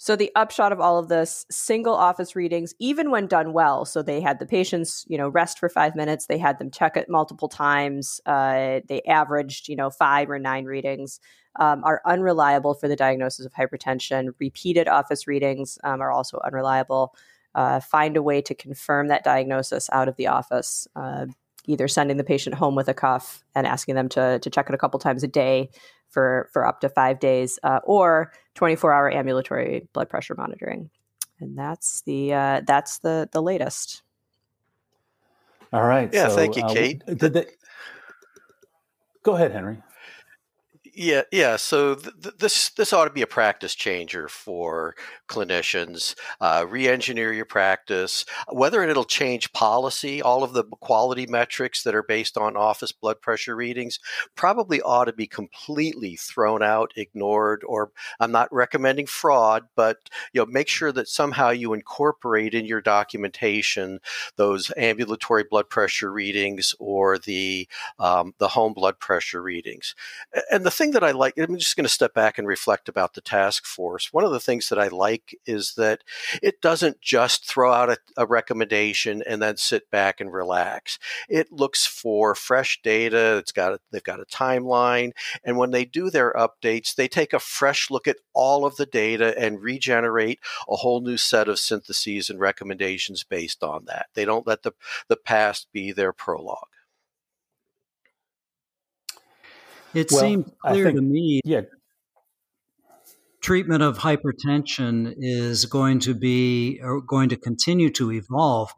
So 0.00 0.14
the 0.14 0.30
upshot 0.36 0.70
of 0.70 0.80
all 0.80 0.98
of 0.98 1.08
this, 1.08 1.44
single 1.50 1.94
office 1.94 2.36
readings, 2.36 2.72
even 2.78 3.10
when 3.10 3.26
done 3.26 3.52
well, 3.52 3.84
so 3.84 4.00
they 4.00 4.20
had 4.20 4.38
the 4.38 4.46
patients, 4.46 5.04
you 5.08 5.18
know, 5.18 5.28
rest 5.28 5.58
for 5.58 5.68
five 5.68 5.96
minutes, 5.96 6.26
they 6.26 6.38
had 6.38 6.58
them 6.60 6.70
check 6.70 6.96
it 6.96 7.08
multiple 7.08 7.48
times, 7.48 8.20
uh, 8.24 8.78
they 8.88 9.02
averaged, 9.08 9.68
you 9.68 9.74
know, 9.74 9.90
five 9.90 10.30
or 10.30 10.38
nine 10.38 10.66
readings, 10.66 11.18
um, 11.58 11.82
are 11.82 12.00
unreliable 12.06 12.74
for 12.74 12.86
the 12.86 12.94
diagnosis 12.94 13.44
of 13.44 13.52
hypertension. 13.52 14.28
Repeated 14.38 14.86
office 14.86 15.26
readings 15.26 15.78
um, 15.82 16.00
are 16.00 16.12
also 16.12 16.38
unreliable. 16.44 17.14
Uh, 17.56 17.80
find 17.80 18.16
a 18.16 18.22
way 18.22 18.40
to 18.40 18.54
confirm 18.54 19.08
that 19.08 19.24
diagnosis 19.24 19.90
out 19.92 20.06
of 20.06 20.14
the 20.14 20.28
office. 20.28 20.86
Uh, 20.94 21.26
either 21.64 21.88
sending 21.88 22.16
the 22.16 22.24
patient 22.24 22.54
home 22.54 22.74
with 22.74 22.88
a 22.88 22.94
cuff 22.94 23.44
and 23.54 23.66
asking 23.66 23.94
them 23.94 24.08
to, 24.08 24.38
to 24.38 24.48
check 24.48 24.68
it 24.68 24.74
a 24.74 24.78
couple 24.78 24.98
times 24.98 25.22
a 25.22 25.28
day 25.28 25.68
for 26.10 26.48
for 26.52 26.66
up 26.66 26.80
to 26.80 26.88
five 26.88 27.20
days, 27.20 27.58
uh, 27.62 27.80
or 27.84 28.32
24 28.54 28.92
hour 28.92 29.12
ambulatory 29.12 29.88
blood 29.92 30.08
pressure 30.08 30.34
monitoring. 30.34 30.90
And 31.40 31.56
that's 31.56 32.02
the 32.02 32.34
uh, 32.34 32.60
that's 32.66 32.98
the 32.98 33.28
the 33.32 33.42
latest. 33.42 34.02
All 35.72 35.84
right. 35.84 36.12
Yeah. 36.12 36.28
So, 36.28 36.36
thank 36.36 36.56
you, 36.56 36.62
uh, 36.62 36.72
Kate. 36.72 37.02
Did 37.06 37.32
they... 37.34 37.46
Go 39.22 39.34
ahead, 39.34 39.52
Henry. 39.52 39.82
Yeah, 41.00 41.22
yeah. 41.30 41.54
So 41.54 41.94
th- 41.94 42.34
this 42.38 42.70
this 42.70 42.92
ought 42.92 43.04
to 43.04 43.10
be 43.12 43.22
a 43.22 43.26
practice 43.26 43.76
changer 43.76 44.26
for 44.26 44.96
clinicians. 45.28 46.16
Uh, 46.40 46.66
re-engineer 46.68 47.32
your 47.32 47.44
practice. 47.44 48.24
Whether 48.50 48.82
it'll 48.82 49.04
change 49.04 49.52
policy, 49.52 50.20
all 50.20 50.42
of 50.42 50.54
the 50.54 50.64
quality 50.80 51.26
metrics 51.26 51.84
that 51.84 51.94
are 51.94 52.02
based 52.02 52.36
on 52.36 52.56
office 52.56 52.90
blood 52.90 53.20
pressure 53.20 53.54
readings 53.54 54.00
probably 54.34 54.80
ought 54.82 55.04
to 55.04 55.12
be 55.12 55.28
completely 55.28 56.16
thrown 56.16 56.64
out, 56.64 56.90
ignored. 56.96 57.62
Or 57.68 57.92
I'm 58.18 58.32
not 58.32 58.52
recommending 58.52 59.06
fraud, 59.06 59.68
but 59.76 59.98
you 60.32 60.40
know, 60.40 60.46
make 60.46 60.66
sure 60.68 60.90
that 60.90 61.06
somehow 61.06 61.50
you 61.50 61.74
incorporate 61.74 62.54
in 62.54 62.64
your 62.66 62.80
documentation 62.80 64.00
those 64.34 64.72
ambulatory 64.76 65.44
blood 65.48 65.68
pressure 65.70 66.10
readings 66.10 66.74
or 66.80 67.18
the 67.18 67.68
um, 68.00 68.34
the 68.38 68.48
home 68.48 68.72
blood 68.72 68.98
pressure 68.98 69.40
readings. 69.40 69.94
And 70.50 70.64
the 70.64 70.70
thing 70.70 70.87
thing 70.88 71.00
that 71.00 71.06
I 71.06 71.12
like, 71.12 71.34
I'm 71.36 71.58
just 71.58 71.76
going 71.76 71.84
to 71.84 71.92
step 71.92 72.14
back 72.14 72.38
and 72.38 72.46
reflect 72.46 72.88
about 72.88 73.14
the 73.14 73.20
task 73.20 73.66
force. 73.66 74.12
One 74.12 74.24
of 74.24 74.32
the 74.32 74.40
things 74.40 74.68
that 74.68 74.78
I 74.78 74.88
like 74.88 75.36
is 75.46 75.74
that 75.76 76.02
it 76.42 76.60
doesn't 76.60 77.00
just 77.00 77.46
throw 77.46 77.72
out 77.72 77.90
a, 77.90 77.98
a 78.16 78.26
recommendation 78.26 79.22
and 79.26 79.42
then 79.42 79.56
sit 79.56 79.90
back 79.90 80.20
and 80.20 80.32
relax. 80.32 80.98
It 81.28 81.52
looks 81.52 81.86
for 81.86 82.34
fresh 82.34 82.80
data. 82.82 83.36
It's 83.36 83.52
got 83.52 83.74
a, 83.74 83.80
they've 83.90 84.02
got 84.02 84.20
a 84.20 84.24
timeline, 84.24 85.12
and 85.44 85.58
when 85.58 85.70
they 85.70 85.84
do 85.84 86.10
their 86.10 86.32
updates, 86.32 86.94
they 86.94 87.08
take 87.08 87.32
a 87.32 87.38
fresh 87.38 87.90
look 87.90 88.08
at 88.08 88.16
all 88.32 88.64
of 88.64 88.76
the 88.76 88.86
data 88.86 89.34
and 89.38 89.62
regenerate 89.62 90.40
a 90.68 90.76
whole 90.76 91.00
new 91.00 91.16
set 91.16 91.48
of 91.48 91.58
syntheses 91.58 92.30
and 92.30 92.40
recommendations 92.40 93.24
based 93.24 93.62
on 93.62 93.84
that. 93.86 94.06
They 94.14 94.24
don't 94.24 94.46
let 94.46 94.62
the 94.62 94.72
the 95.08 95.16
past 95.16 95.68
be 95.72 95.92
their 95.92 96.12
prologue. 96.12 96.77
It 99.98 100.12
well, 100.12 100.20
seems 100.20 100.50
clear 100.64 100.84
think, 100.84 100.96
to 100.96 101.02
me. 101.02 101.40
Yeah. 101.44 101.62
Treatment 103.40 103.82
of 103.82 103.98
hypertension 103.98 105.14
is 105.18 105.66
going 105.66 105.98
to 106.00 106.14
be 106.14 106.78
or 106.82 107.00
going 107.00 107.28
to 107.30 107.36
continue 107.36 107.90
to 107.90 108.12
evolve. 108.12 108.72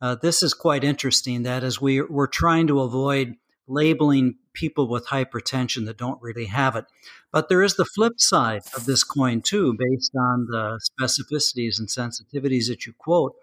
Uh, 0.00 0.16
this 0.20 0.42
is 0.42 0.52
quite 0.52 0.82
interesting. 0.82 1.44
That 1.44 1.62
is, 1.62 1.80
we, 1.80 2.00
we're 2.00 2.26
trying 2.26 2.66
to 2.66 2.80
avoid 2.80 3.36
labeling 3.68 4.34
people 4.52 4.88
with 4.88 5.06
hypertension 5.06 5.86
that 5.86 5.96
don't 5.96 6.20
really 6.20 6.46
have 6.46 6.76
it. 6.76 6.86
But 7.32 7.48
there 7.48 7.62
is 7.62 7.76
the 7.76 7.84
flip 7.84 8.14
side 8.18 8.62
of 8.76 8.84
this 8.84 9.04
coin, 9.04 9.42
too, 9.42 9.76
based 9.78 10.12
on 10.16 10.46
the 10.50 10.80
specificities 10.90 11.78
and 11.78 11.88
sensitivities 11.88 12.68
that 12.68 12.86
you 12.86 12.94
quote. 12.98 13.34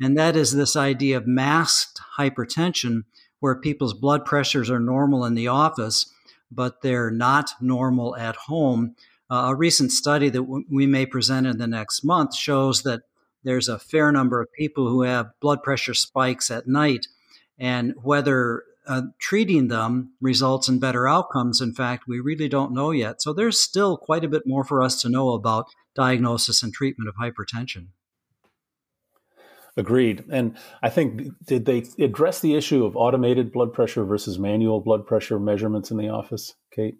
And 0.00 0.16
that 0.16 0.36
is 0.36 0.52
this 0.52 0.74
idea 0.76 1.16
of 1.16 1.26
masked 1.26 2.00
hypertension, 2.18 3.02
where 3.40 3.60
people's 3.60 3.94
blood 3.94 4.24
pressures 4.24 4.70
are 4.70 4.80
normal 4.80 5.24
in 5.24 5.34
the 5.34 5.48
office, 5.48 6.12
but 6.50 6.82
they're 6.82 7.10
not 7.10 7.50
normal 7.60 8.16
at 8.16 8.36
home. 8.36 8.94
Uh, 9.30 9.48
a 9.48 9.54
recent 9.54 9.92
study 9.92 10.28
that 10.30 10.40
w- 10.40 10.64
we 10.70 10.86
may 10.86 11.04
present 11.04 11.46
in 11.46 11.58
the 11.58 11.66
next 11.66 12.02
month 12.02 12.34
shows 12.34 12.82
that 12.82 13.02
there's 13.44 13.68
a 13.68 13.78
fair 13.78 14.10
number 14.10 14.40
of 14.40 14.52
people 14.52 14.88
who 14.88 15.02
have 15.02 15.30
blood 15.40 15.62
pressure 15.62 15.94
spikes 15.94 16.50
at 16.50 16.66
night, 16.66 17.06
and 17.58 17.94
whether 18.02 18.62
uh, 18.86 19.02
treating 19.18 19.68
them 19.68 20.14
results 20.20 20.68
in 20.68 20.78
better 20.78 21.06
outcomes. 21.06 21.60
In 21.60 21.74
fact, 21.74 22.04
we 22.08 22.20
really 22.20 22.48
don't 22.48 22.72
know 22.72 22.90
yet. 22.90 23.20
So 23.20 23.32
there's 23.32 23.60
still 23.60 23.98
quite 23.98 24.24
a 24.24 24.28
bit 24.28 24.44
more 24.46 24.64
for 24.64 24.82
us 24.82 25.00
to 25.02 25.08
know 25.08 25.30
about 25.30 25.66
diagnosis 25.94 26.62
and 26.62 26.72
treatment 26.72 27.08
of 27.08 27.16
hypertension. 27.16 27.88
Agreed. 29.78 30.24
And 30.28 30.56
I 30.82 30.90
think, 30.90 31.22
did 31.46 31.64
they 31.64 31.84
address 32.00 32.40
the 32.40 32.56
issue 32.56 32.84
of 32.84 32.96
automated 32.96 33.52
blood 33.52 33.72
pressure 33.72 34.04
versus 34.04 34.36
manual 34.36 34.80
blood 34.80 35.06
pressure 35.06 35.38
measurements 35.38 35.92
in 35.92 35.98
the 35.98 36.08
office, 36.08 36.54
Kate? 36.72 36.96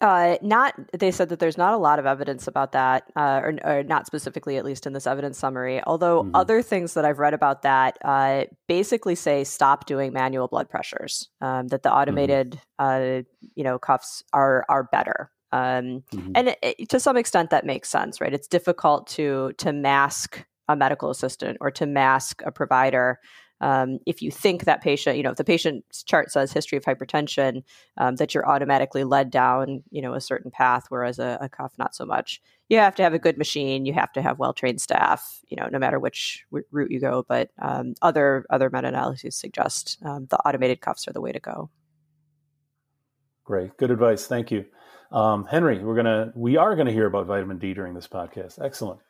Uh, 0.00 0.36
not. 0.42 0.74
They 0.92 1.12
said 1.12 1.28
that 1.28 1.38
there's 1.38 1.56
not 1.56 1.72
a 1.72 1.76
lot 1.76 2.00
of 2.00 2.04
evidence 2.04 2.48
about 2.48 2.72
that, 2.72 3.04
uh, 3.14 3.40
or, 3.44 3.54
or, 3.64 3.82
not 3.84 4.08
specifically, 4.08 4.56
at 4.56 4.64
least 4.64 4.88
in 4.88 4.92
this 4.92 5.06
evidence 5.06 5.38
summary. 5.38 5.80
Although 5.86 6.24
mm-hmm. 6.24 6.34
other 6.34 6.62
things 6.62 6.94
that 6.94 7.04
I've 7.04 7.20
read 7.20 7.32
about 7.32 7.62
that 7.62 7.96
uh, 8.04 8.44
basically 8.66 9.14
say 9.14 9.44
stop 9.44 9.86
doing 9.86 10.12
manual 10.12 10.48
blood 10.48 10.68
pressures. 10.68 11.30
Um, 11.40 11.68
that 11.68 11.84
the 11.84 11.90
mm-hmm. 11.90 11.98
automated, 11.98 12.60
mm-hmm. 12.80 13.48
you 13.54 13.62
know, 13.62 13.78
cuffs 13.78 14.24
are 14.32 14.66
are 14.68 14.82
better. 14.82 15.30
Um, 15.52 16.02
mm-hmm. 16.12 16.32
And 16.34 16.48
it, 16.48 16.58
it, 16.60 16.88
to 16.88 16.98
some 16.98 17.16
extent, 17.16 17.50
that 17.50 17.64
makes 17.64 17.88
sense, 17.88 18.20
right? 18.20 18.34
It's 18.34 18.48
difficult 18.48 19.06
to 19.10 19.52
to 19.58 19.72
mask 19.72 20.44
a 20.68 20.76
medical 20.76 21.10
assistant 21.10 21.58
or 21.60 21.70
to 21.72 21.86
mask 21.86 22.42
a 22.44 22.52
provider. 22.52 23.20
Um, 23.60 23.98
if 24.04 24.20
you 24.20 24.30
think 24.30 24.64
that 24.64 24.82
patient, 24.82 25.16
you 25.16 25.22
know, 25.22 25.30
if 25.30 25.36
the 25.36 25.44
patient's 25.44 26.02
chart 26.02 26.30
says 26.30 26.52
history 26.52 26.76
of 26.76 26.84
hypertension, 26.84 27.62
um, 27.96 28.16
that 28.16 28.34
you're 28.34 28.46
automatically 28.46 29.04
led 29.04 29.30
down, 29.30 29.82
you 29.90 30.02
know, 30.02 30.12
a 30.12 30.20
certain 30.20 30.50
path, 30.50 30.86
whereas 30.88 31.18
a, 31.18 31.38
a, 31.40 31.48
cuff, 31.48 31.72
not 31.78 31.94
so 31.94 32.04
much. 32.04 32.42
You 32.68 32.78
have 32.78 32.94
to 32.96 33.02
have 33.02 33.14
a 33.14 33.18
good 33.18 33.38
machine. 33.38 33.86
You 33.86 33.94
have 33.94 34.12
to 34.14 34.22
have 34.22 34.38
well-trained 34.38 34.80
staff, 34.80 35.40
you 35.48 35.56
know, 35.56 35.68
no 35.70 35.78
matter 35.78 35.98
which 35.98 36.44
route 36.50 36.90
you 36.90 37.00
go. 37.00 37.24
But 37.26 37.50
um, 37.58 37.94
other 38.02 38.44
other 38.50 38.70
meta-analyses 38.70 39.34
suggest 39.34 39.98
um, 40.04 40.26
the 40.28 40.38
automated 40.38 40.80
cuffs 40.80 41.06
are 41.06 41.12
the 41.12 41.20
way 41.20 41.32
to 41.32 41.40
go. 41.40 41.70
Great, 43.44 43.76
good 43.76 43.90
advice. 43.90 44.26
Thank 44.26 44.50
you, 44.50 44.64
um, 45.12 45.44
Henry. 45.44 45.78
We're 45.82 45.96
gonna 45.96 46.32
we 46.34 46.56
are 46.56 46.74
gonna 46.74 46.92
hear 46.92 47.06
about 47.06 47.26
vitamin 47.26 47.58
D 47.58 47.72
during 47.72 47.94
this 47.94 48.08
podcast. 48.08 48.58
Excellent. 48.62 49.00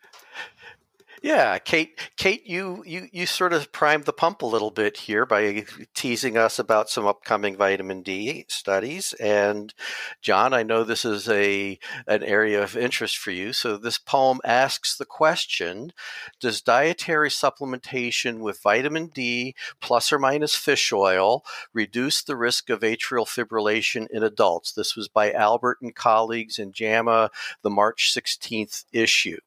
Yeah, 1.24 1.56
Kate. 1.56 1.98
Kate, 2.18 2.46
you 2.46 2.82
you 2.86 3.08
you 3.10 3.24
sort 3.24 3.54
of 3.54 3.72
primed 3.72 4.04
the 4.04 4.12
pump 4.12 4.42
a 4.42 4.46
little 4.46 4.70
bit 4.70 4.98
here 4.98 5.24
by 5.24 5.64
teasing 5.94 6.36
us 6.36 6.58
about 6.58 6.90
some 6.90 7.06
upcoming 7.06 7.56
vitamin 7.56 8.02
D 8.02 8.44
studies. 8.48 9.14
And 9.14 9.72
John, 10.20 10.52
I 10.52 10.62
know 10.62 10.84
this 10.84 11.02
is 11.06 11.26
a 11.26 11.78
an 12.06 12.22
area 12.24 12.62
of 12.62 12.76
interest 12.76 13.16
for 13.16 13.30
you. 13.30 13.54
So 13.54 13.78
this 13.78 13.96
poem 13.96 14.40
asks 14.44 14.98
the 14.98 15.06
question: 15.06 15.94
Does 16.40 16.60
dietary 16.60 17.30
supplementation 17.30 18.40
with 18.40 18.60
vitamin 18.60 19.06
D 19.06 19.54
plus 19.80 20.12
or 20.12 20.18
minus 20.18 20.54
fish 20.54 20.92
oil 20.92 21.42
reduce 21.72 22.22
the 22.22 22.36
risk 22.36 22.68
of 22.68 22.80
atrial 22.80 23.24
fibrillation 23.24 24.08
in 24.10 24.22
adults? 24.22 24.72
This 24.72 24.94
was 24.94 25.08
by 25.08 25.32
Albert 25.32 25.78
and 25.80 25.94
colleagues 25.94 26.58
in 26.58 26.72
JAMA, 26.72 27.30
the 27.62 27.70
March 27.70 28.12
16th 28.14 28.84
issue. 28.92 29.38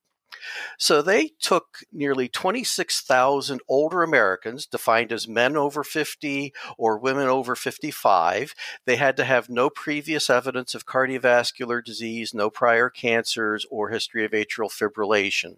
So 0.77 1.01
they 1.01 1.31
took 1.39 1.79
nearly 1.91 2.27
26,000 2.27 3.61
older 3.67 4.03
Americans, 4.03 4.65
defined 4.65 5.11
as 5.11 5.27
men 5.27 5.57
over 5.57 5.83
50 5.83 6.53
or 6.77 6.97
women 6.97 7.27
over 7.27 7.55
55. 7.55 8.53
They 8.85 8.95
had 8.95 9.17
to 9.17 9.25
have 9.25 9.49
no 9.49 9.69
previous 9.69 10.29
evidence 10.29 10.75
of 10.75 10.85
cardiovascular 10.85 11.83
disease, 11.83 12.33
no 12.33 12.49
prior 12.49 12.89
cancers, 12.89 13.65
or 13.69 13.89
history 13.89 14.25
of 14.25 14.31
atrial 14.31 14.71
fibrillation. 14.71 15.57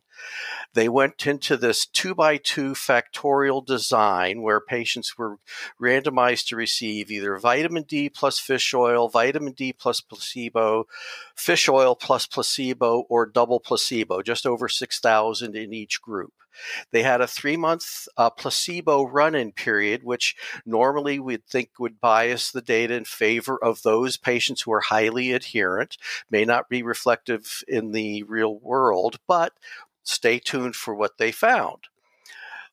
They 0.74 0.90
went 0.90 1.26
into 1.26 1.58
this 1.58 1.86
two 1.86 2.14
by 2.14 2.38
two 2.38 2.74
factorial 2.74 3.66
design 3.66 4.42
where 4.42 4.60
patients 4.60 5.18
were 5.18 5.38
randomized 5.82 6.48
to 6.48 6.56
receive 6.56 7.10
either 7.12 7.38
vitamin 7.38 7.84
D 7.84 8.10
plus 8.10 8.40
fish 8.40 8.74
oil, 8.74 9.10
vitamin 9.10 9.54
D 9.54 9.74
plus 9.74 10.02
placebo, 10.02 10.88
fish 11.36 11.68
oil 11.68 11.96
plus 11.96 12.26
placebo, 12.28 13.06
or 13.10 13.26
double 13.26 13.60
placebo, 13.60 14.22
just 14.22 14.46
over 14.46 14.68
6,000 14.80 15.56
in 15.56 15.74
each 15.74 16.02
group. 16.02 16.34
They 16.92 17.04
had 17.04 17.22
a 17.22 17.28
three 17.28 17.58
month 17.58 18.08
uh, 18.18 18.30
placebo 18.30 19.04
run 19.04 19.36
in 19.36 19.52
period, 19.52 20.04
which 20.04 20.36
normally 20.66 21.20
we'd 21.20 21.46
think 21.46 21.72
would 21.80 22.02
bias 22.02 22.52
the 22.52 22.62
data 22.62 22.96
in 22.96 23.06
favor 23.06 23.58
of 23.64 23.84
those 23.84 24.18
patients 24.18 24.62
who 24.62 24.74
are 24.74 24.82
highly 24.82 25.32
adherent, 25.32 25.98
may 26.30 26.46
not 26.46 26.70
be 26.70 26.84
reflective 26.84 27.64
in 27.68 27.92
the 27.92 28.24
real 28.24 28.58
world, 28.58 29.20
but 29.28 29.54
stay 30.04 30.40
tuned 30.40 30.76
for 30.76 30.96
what 30.96 31.18
they 31.18 31.32
found. 31.32 31.88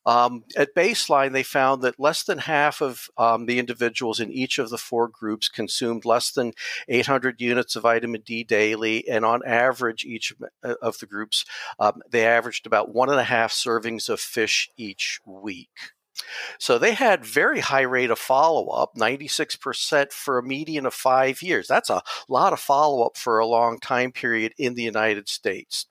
Um, 0.07 0.45
at 0.55 0.73
baseline, 0.73 1.33
they 1.33 1.43
found 1.43 1.81
that 1.81 1.99
less 1.99 2.23
than 2.23 2.37
half 2.37 2.81
of 2.81 3.09
um, 3.17 3.45
the 3.45 3.59
individuals 3.59 4.21
in 4.21 4.31
each 4.31 4.57
of 4.57 4.69
the 4.69 4.77
four 4.77 5.09
groups 5.09 5.49
consumed 5.49 6.05
less 6.05 6.31
than 6.31 6.53
800 6.87 7.41
units 7.41 7.75
of 7.75 7.83
vitamin 7.83 8.21
D 8.25 8.45
daily, 8.45 9.05
and 9.09 9.25
on 9.25 9.41
average, 9.45 10.05
each 10.05 10.31
of 10.31 10.47
uh, 10.63 10.91
the 10.97 11.05
groups 11.05 11.43
um, 11.79 12.01
they 12.09 12.25
averaged 12.25 12.65
about 12.65 12.93
one 12.93 13.09
and 13.09 13.19
a 13.19 13.25
half 13.25 13.51
servings 13.51 14.07
of 14.07 14.21
fish 14.21 14.69
each 14.77 15.19
week. 15.25 15.91
So 16.57 16.77
they 16.77 16.93
had 16.93 17.25
very 17.25 17.59
high 17.59 17.81
rate 17.81 18.09
of 18.09 18.17
follow 18.17 18.69
up, 18.69 18.95
96% 18.95 20.11
for 20.11 20.37
a 20.37 20.43
median 20.43 20.85
of 20.85 20.93
five 20.93 21.41
years. 21.41 21.67
That's 21.67 21.89
a 21.89 22.01
lot 22.27 22.53
of 22.53 22.59
follow 22.59 23.05
up 23.05 23.17
for 23.17 23.39
a 23.39 23.45
long 23.45 23.79
time 23.79 24.11
period 24.11 24.53
in 24.57 24.73
the 24.73 24.83
United 24.83 25.29
States. 25.29 25.85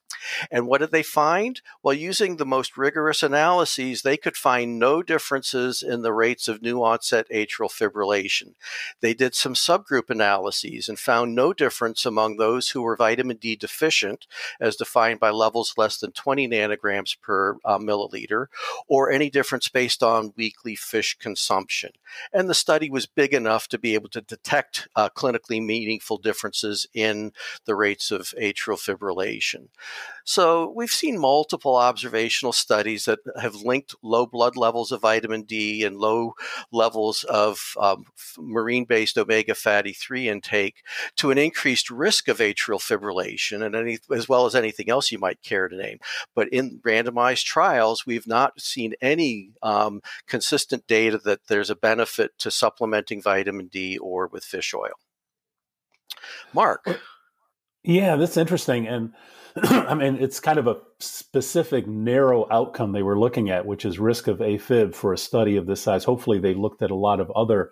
And 0.51 0.67
what 0.67 0.79
did 0.79 0.91
they 0.91 1.03
find? 1.03 1.61
Well, 1.83 1.93
using 1.93 2.37
the 2.37 2.45
most 2.45 2.77
rigorous 2.77 3.23
analyses, 3.23 4.01
they 4.01 4.17
could 4.17 4.37
find 4.37 4.79
no 4.79 5.01
differences 5.01 5.81
in 5.81 6.01
the 6.01 6.13
rates 6.13 6.47
of 6.47 6.61
new 6.61 6.83
onset 6.83 7.27
atrial 7.29 7.71
fibrillation. 7.71 8.53
They 9.01 9.13
did 9.13 9.35
some 9.35 9.53
subgroup 9.53 10.09
analyses 10.09 10.89
and 10.89 10.99
found 10.99 11.35
no 11.35 11.53
difference 11.53 12.05
among 12.05 12.37
those 12.37 12.69
who 12.69 12.81
were 12.81 12.95
vitamin 12.95 13.37
D 13.37 13.55
deficient, 13.55 14.27
as 14.59 14.75
defined 14.75 15.19
by 15.19 15.29
levels 15.29 15.73
less 15.77 15.97
than 15.97 16.11
20 16.11 16.47
nanograms 16.47 17.19
per 17.19 17.57
uh, 17.65 17.77
milliliter, 17.77 18.47
or 18.87 19.11
any 19.11 19.29
difference 19.29 19.69
based 19.69 20.03
on 20.03 20.33
weekly 20.35 20.75
fish 20.75 21.17
consumption. 21.17 21.91
And 22.33 22.49
the 22.49 22.53
study 22.53 22.89
was 22.89 23.05
big 23.05 23.33
enough 23.33 23.67
to 23.69 23.77
be 23.77 23.93
able 23.93 24.09
to 24.09 24.21
detect 24.21 24.87
uh, 24.95 25.09
clinically 25.09 25.63
meaningful 25.63 26.17
differences 26.17 26.87
in 26.93 27.31
the 27.65 27.75
rates 27.75 28.11
of 28.11 28.33
atrial 28.39 28.77
fibrillation. 28.77 29.67
So 30.29 30.73
we've 30.75 30.91
seen 30.91 31.17
multiple 31.17 31.77
observational 31.77 32.51
studies 32.51 33.05
that 33.05 33.19
have 33.39 33.55
linked 33.55 33.95
low 34.03 34.25
blood 34.25 34.57
levels 34.57 34.91
of 34.91 34.99
vitamin 34.99 35.43
D 35.43 35.85
and 35.85 35.95
low 35.95 36.33
levels 36.69 37.23
of 37.23 37.73
um, 37.79 38.03
marine 38.37 38.83
based 38.83 39.17
omega 39.17 39.55
fatty 39.55 39.93
3 39.93 40.27
intake 40.27 40.83
to 41.15 41.31
an 41.31 41.37
increased 41.37 41.89
risk 41.89 42.27
of 42.27 42.39
atrial 42.39 42.77
fibrillation 42.77 43.65
and 43.65 43.73
any, 43.73 43.99
as 44.13 44.27
well 44.27 44.45
as 44.45 44.53
anything 44.53 44.89
else 44.89 45.13
you 45.13 45.17
might 45.17 45.41
care 45.43 45.69
to 45.69 45.77
name. 45.77 45.99
But 46.35 46.49
in 46.49 46.81
randomized 46.85 47.45
trials, 47.45 48.05
we've 48.05 48.27
not 48.27 48.59
seen 48.59 48.95
any 49.01 49.51
um, 49.63 50.01
consistent 50.27 50.87
data 50.87 51.19
that 51.19 51.47
there's 51.47 51.69
a 51.69 51.75
benefit 51.75 52.37
to 52.39 52.51
supplementing 52.51 53.21
vitamin 53.21 53.67
D 53.67 53.97
or 53.97 54.27
with 54.27 54.43
fish 54.43 54.73
oil. 54.73 54.99
Mark. 56.53 56.99
Yeah, 57.83 58.17
that's 58.17 58.35
interesting. 58.35 58.85
And 58.85 59.13
I 59.63 59.95
mean, 59.95 60.17
it's 60.19 60.39
kind 60.39 60.59
of 60.59 60.67
a 60.67 60.77
specific, 60.99 61.87
narrow 61.87 62.47
outcome 62.51 62.91
they 62.91 63.03
were 63.03 63.19
looking 63.19 63.49
at, 63.49 63.65
which 63.65 63.85
is 63.85 63.99
risk 63.99 64.27
of 64.27 64.39
AFib 64.39 64.93
for 64.93 65.13
a 65.13 65.17
study 65.17 65.55
of 65.55 65.65
this 65.65 65.81
size. 65.81 66.03
Hopefully, 66.03 66.39
they 66.39 66.53
looked 66.53 66.81
at 66.81 66.91
a 66.91 66.95
lot 66.95 67.19
of 67.19 67.31
other 67.31 67.71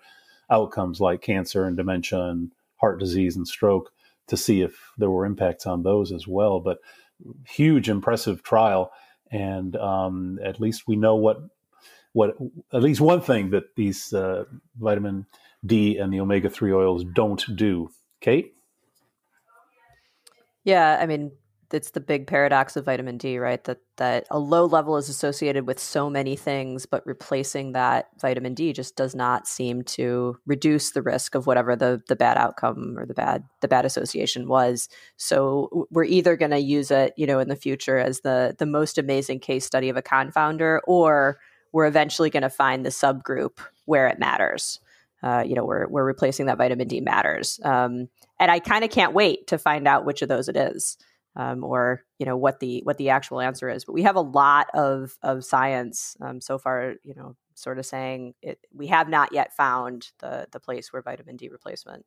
outcomes 0.50 1.00
like 1.00 1.22
cancer 1.22 1.64
and 1.64 1.76
dementia 1.76 2.20
and 2.20 2.52
heart 2.76 2.98
disease 3.00 3.36
and 3.36 3.46
stroke 3.46 3.92
to 4.28 4.36
see 4.36 4.62
if 4.62 4.92
there 4.98 5.10
were 5.10 5.26
impacts 5.26 5.66
on 5.66 5.82
those 5.82 6.12
as 6.12 6.26
well. 6.26 6.60
But 6.60 6.78
huge, 7.46 7.88
impressive 7.88 8.42
trial, 8.42 8.92
and 9.30 9.76
um, 9.76 10.38
at 10.44 10.60
least 10.60 10.88
we 10.88 10.96
know 10.96 11.14
what 11.16 11.38
what 12.12 12.36
at 12.72 12.82
least 12.82 13.00
one 13.00 13.20
thing 13.20 13.50
that 13.50 13.76
these 13.76 14.12
uh, 14.12 14.44
vitamin 14.78 15.26
D 15.64 15.98
and 15.98 16.12
the 16.12 16.20
omega 16.20 16.48
three 16.48 16.72
oils 16.72 17.04
don't 17.14 17.44
do. 17.56 17.90
Kate. 18.20 18.54
Yeah, 20.64 20.98
I 21.00 21.06
mean, 21.06 21.30
it's 21.72 21.90
the 21.90 22.00
big 22.00 22.26
paradox 22.26 22.76
of 22.76 22.84
vitamin 22.84 23.18
D, 23.18 23.38
right? 23.38 23.62
That 23.64 23.78
that 23.96 24.26
a 24.30 24.38
low 24.38 24.66
level 24.66 24.96
is 24.96 25.08
associated 25.08 25.66
with 25.66 25.78
so 25.78 26.08
many 26.08 26.36
things, 26.36 26.86
but 26.86 27.06
replacing 27.06 27.72
that 27.72 28.08
vitamin 28.20 28.54
D 28.54 28.72
just 28.72 28.96
does 28.96 29.14
not 29.14 29.48
seem 29.48 29.82
to 29.82 30.38
reduce 30.46 30.90
the 30.90 31.02
risk 31.02 31.34
of 31.34 31.46
whatever 31.46 31.74
the 31.74 32.02
the 32.08 32.16
bad 32.16 32.36
outcome 32.36 32.98
or 32.98 33.06
the 33.06 33.14
bad 33.14 33.44
the 33.60 33.68
bad 33.68 33.84
association 33.84 34.48
was. 34.48 34.88
So 35.16 35.86
we're 35.90 36.04
either 36.04 36.36
going 36.36 36.50
to 36.52 36.58
use 36.58 36.90
it, 36.90 37.14
you 37.16 37.26
know, 37.26 37.38
in 37.38 37.48
the 37.48 37.56
future 37.56 37.98
as 37.98 38.20
the 38.20 38.54
the 38.58 38.66
most 38.66 38.98
amazing 38.98 39.40
case 39.40 39.64
study 39.64 39.88
of 39.88 39.96
a 39.96 40.02
confounder, 40.02 40.80
or 40.86 41.38
we're 41.72 41.86
eventually 41.86 42.30
going 42.30 42.42
to 42.42 42.50
find 42.50 42.84
the 42.84 42.90
subgroup 42.90 43.58
where 43.86 44.06
it 44.08 44.18
matters. 44.18 44.80
Uh, 45.22 45.42
you 45.46 45.54
know, 45.54 45.64
we're 45.64 45.88
we're 45.88 46.04
replacing 46.04 46.46
that 46.46 46.58
vitamin 46.58 46.86
D 46.86 47.00
matters, 47.00 47.58
um, 47.64 48.08
and 48.38 48.50
I 48.50 48.60
kind 48.60 48.84
of 48.84 48.90
can't 48.90 49.14
wait 49.14 49.48
to 49.48 49.58
find 49.58 49.88
out 49.88 50.04
which 50.04 50.22
of 50.22 50.28
those 50.28 50.48
it 50.48 50.56
is 50.56 50.98
um, 51.36 51.62
or 51.62 52.02
you 52.18 52.26
know 52.26 52.36
what 52.36 52.60
the 52.60 52.80
what 52.84 52.98
the 52.98 53.10
actual 53.10 53.40
answer 53.40 53.68
is. 53.68 53.84
But 53.84 53.92
we 53.92 54.02
have 54.02 54.16
a 54.16 54.20
lot 54.20 54.68
of 54.74 55.16
of 55.22 55.44
science 55.44 56.16
um, 56.20 56.40
so 56.40 56.58
far. 56.58 56.94
You 57.04 57.14
know, 57.14 57.36
sort 57.54 57.78
of 57.78 57.86
saying 57.86 58.34
it, 58.42 58.58
we 58.72 58.88
have 58.88 59.08
not 59.08 59.32
yet 59.32 59.54
found 59.54 60.08
the 60.18 60.48
the 60.50 60.60
place 60.60 60.92
where 60.92 61.02
vitamin 61.02 61.36
D 61.36 61.48
replacement 61.48 62.04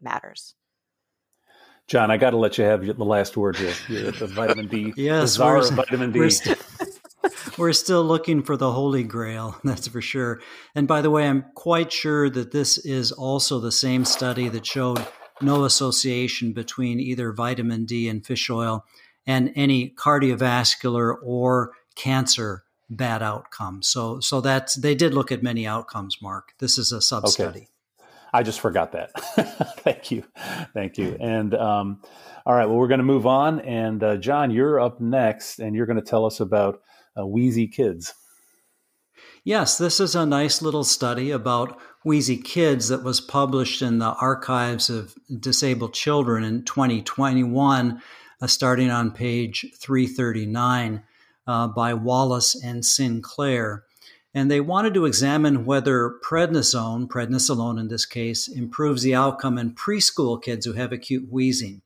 matters. 0.00 0.54
John, 1.88 2.10
I 2.10 2.18
got 2.18 2.30
to 2.30 2.36
let 2.36 2.58
you 2.58 2.64
have 2.64 2.84
the 2.84 3.04
last 3.04 3.36
word 3.36 3.56
here. 3.56 3.72
The 3.88 4.26
vitamin 4.26 4.68
D, 4.68 4.92
yes, 4.94 5.38
the 5.38 5.72
vitamin 5.74 6.12
D. 6.12 6.18
We're, 6.18 6.30
st- 6.30 6.58
we're 7.56 7.72
still 7.72 8.04
looking 8.04 8.42
for 8.42 8.58
the 8.58 8.70
holy 8.70 9.02
grail, 9.02 9.56
that's 9.64 9.88
for 9.88 10.02
sure. 10.02 10.40
And 10.74 10.86
by 10.86 11.00
the 11.00 11.10
way, 11.10 11.26
I'm 11.26 11.46
quite 11.54 11.90
sure 11.90 12.28
that 12.28 12.52
this 12.52 12.76
is 12.76 13.10
also 13.10 13.58
the 13.58 13.72
same 13.72 14.04
study 14.04 14.50
that 14.50 14.66
showed 14.66 15.04
no 15.40 15.64
association 15.64 16.52
between 16.52 17.00
either 17.00 17.32
vitamin 17.32 17.84
D 17.84 18.08
and 18.08 18.24
fish 18.24 18.50
oil 18.50 18.84
and 19.26 19.52
any 19.54 19.90
cardiovascular 19.90 21.16
or 21.22 21.72
cancer 21.94 22.64
bad 22.90 23.22
outcomes. 23.22 23.86
So, 23.86 24.20
so 24.20 24.40
that's 24.40 24.74
they 24.74 24.94
did 24.94 25.14
look 25.14 25.30
at 25.30 25.42
many 25.42 25.66
outcomes. 25.66 26.18
Mark, 26.22 26.52
this 26.58 26.78
is 26.78 26.92
a 26.92 27.02
sub 27.02 27.28
study. 27.28 27.60
Okay. 27.60 27.68
I 28.32 28.42
just 28.42 28.60
forgot 28.60 28.92
that. 28.92 29.10
Thank 29.78 30.10
you, 30.10 30.22
thank 30.74 30.98
you. 30.98 31.16
And 31.18 31.54
um, 31.54 32.02
all 32.44 32.54
right, 32.54 32.66
well, 32.66 32.76
we're 32.76 32.88
going 32.88 32.98
to 32.98 33.04
move 33.04 33.26
on. 33.26 33.60
And 33.60 34.02
uh, 34.02 34.16
John, 34.18 34.50
you're 34.50 34.78
up 34.78 35.00
next, 35.00 35.60
and 35.60 35.74
you're 35.74 35.86
going 35.86 36.00
to 36.00 36.04
tell 36.04 36.26
us 36.26 36.40
about 36.40 36.82
uh, 37.18 37.26
Wheezy 37.26 37.68
Kids. 37.68 38.12
Yes, 39.44 39.78
this 39.78 39.98
is 39.98 40.14
a 40.14 40.26
nice 40.26 40.60
little 40.60 40.84
study 40.84 41.30
about 41.30 41.78
Wheezy 42.04 42.36
Kids 42.36 42.88
that 42.88 43.02
was 43.02 43.20
published 43.20 43.82
in 43.82 43.98
the 43.98 44.12
Archives 44.14 44.88
of 44.88 45.16
Disease 45.40 45.82
in 45.82 45.92
Childhood 45.92 46.44
in 46.44 46.64
2021, 46.64 48.00
uh, 48.40 48.46
starting 48.46 48.88
on 48.88 49.10
page 49.10 49.66
339 49.76 51.02
uh, 51.48 51.66
by 51.68 51.94
Wallace 51.94 52.54
and 52.62 52.84
Sinclair. 52.84 53.82
And 54.32 54.48
they 54.48 54.60
wanted 54.60 54.94
to 54.94 55.06
examine 55.06 55.64
whether 55.64 56.14
prednisone, 56.24 57.08
prednisolone 57.08 57.80
in 57.80 57.88
this 57.88 58.06
case, 58.06 58.46
improves 58.46 59.02
the 59.02 59.16
outcome 59.16 59.58
in 59.58 59.74
preschool 59.74 60.40
kids 60.40 60.66
who 60.66 60.74
have 60.74 60.92
acute 60.92 61.32
wheezing. 61.32 61.82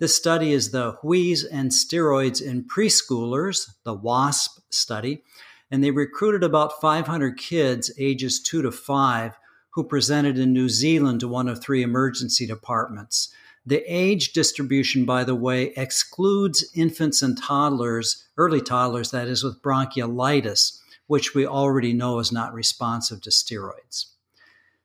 This 0.00 0.16
study 0.16 0.52
is 0.52 0.72
the 0.72 0.96
Wheeze 1.04 1.44
and 1.44 1.70
Steroids 1.70 2.42
in 2.42 2.64
Preschoolers, 2.64 3.70
the 3.84 3.94
WASP 3.94 4.58
study, 4.70 5.22
and 5.70 5.84
they 5.84 5.92
recruited 5.92 6.42
about 6.42 6.80
500 6.80 7.38
kids 7.38 7.92
ages 7.96 8.40
2 8.40 8.62
to 8.62 8.72
5 8.72 9.38
who 9.72 9.84
presented 9.84 10.38
in 10.38 10.52
New 10.52 10.68
Zealand 10.68 11.20
to 11.20 11.28
one 11.28 11.48
of 11.48 11.60
three 11.60 11.82
emergency 11.82 12.46
departments. 12.46 13.32
The 13.64 13.82
age 13.86 14.32
distribution, 14.32 15.04
by 15.04 15.24
the 15.24 15.34
way, 15.34 15.72
excludes 15.76 16.64
infants 16.74 17.22
and 17.22 17.40
toddlers, 17.40 18.26
early 18.36 18.60
toddlers, 18.60 19.12
that 19.12 19.28
is, 19.28 19.44
with 19.44 19.62
bronchiolitis, 19.62 20.78
which 21.06 21.34
we 21.34 21.46
already 21.46 21.92
know 21.92 22.18
is 22.18 22.32
not 22.32 22.52
responsive 22.52 23.20
to 23.22 23.30
steroids. 23.30 24.06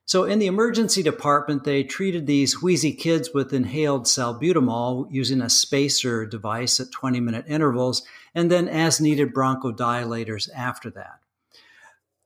So, 0.06 0.24
in 0.24 0.38
the 0.38 0.46
emergency 0.46 1.02
department, 1.02 1.64
they 1.64 1.82
treated 1.82 2.26
these 2.26 2.62
wheezy 2.62 2.94
kids 2.94 3.30
with 3.34 3.52
inhaled 3.52 4.04
salbutamol 4.04 5.08
using 5.10 5.42
a 5.42 5.50
spacer 5.50 6.24
device 6.24 6.80
at 6.80 6.90
20 6.92 7.20
minute 7.20 7.44
intervals, 7.46 8.04
and 8.34 8.50
then 8.50 8.68
as 8.68 9.02
needed 9.02 9.34
bronchodilators 9.34 10.48
after 10.56 10.88
that. 10.90 11.20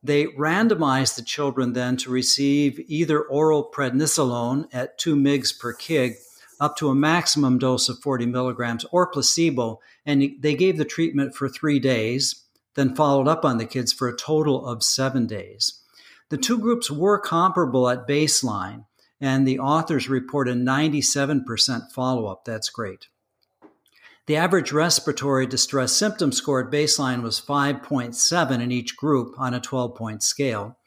They 0.03 0.25
randomized 0.25 1.15
the 1.15 1.21
children 1.21 1.73
then 1.73 1.95
to 1.97 2.11
receive 2.11 2.79
either 2.87 3.21
oral 3.21 3.71
prednisolone 3.73 4.67
at 4.73 4.97
2 4.97 5.15
mg 5.15 5.59
per 5.59 5.73
kg 5.73 6.15
up 6.59 6.75
to 6.77 6.89
a 6.89 6.95
maximum 6.95 7.57
dose 7.57 7.89
of 7.89 7.99
40 7.99 8.25
milligrams 8.25 8.85
or 8.91 9.07
placebo. 9.07 9.79
And 10.05 10.35
they 10.39 10.55
gave 10.55 10.77
the 10.77 10.85
treatment 10.85 11.35
for 11.35 11.47
three 11.47 11.79
days, 11.79 12.43
then 12.75 12.95
followed 12.95 13.27
up 13.27 13.45
on 13.45 13.57
the 13.57 13.65
kids 13.65 13.93
for 13.93 14.07
a 14.07 14.15
total 14.15 14.65
of 14.65 14.83
seven 14.83 15.25
days. 15.25 15.81
The 16.29 16.37
two 16.37 16.57
groups 16.57 16.89
were 16.89 17.19
comparable 17.19 17.89
at 17.89 18.07
baseline, 18.07 18.85
and 19.21 19.47
the 19.47 19.59
authors 19.59 20.09
report 20.09 20.49
a 20.49 20.53
97% 20.53 21.91
follow 21.91 22.25
up. 22.25 22.43
That's 22.43 22.69
great. 22.69 23.07
The 24.25 24.37
average 24.37 24.71
respiratory 24.71 25.45
distress 25.45 25.91
symptom 25.91 26.31
score 26.31 26.61
at 26.61 26.71
baseline 26.71 27.23
was 27.23 27.41
5.7 27.41 28.61
in 28.61 28.71
each 28.71 28.95
group 28.95 29.35
on 29.37 29.53
a 29.53 29.59
12 29.59 29.95
point 29.95 30.23
scale. 30.23 30.77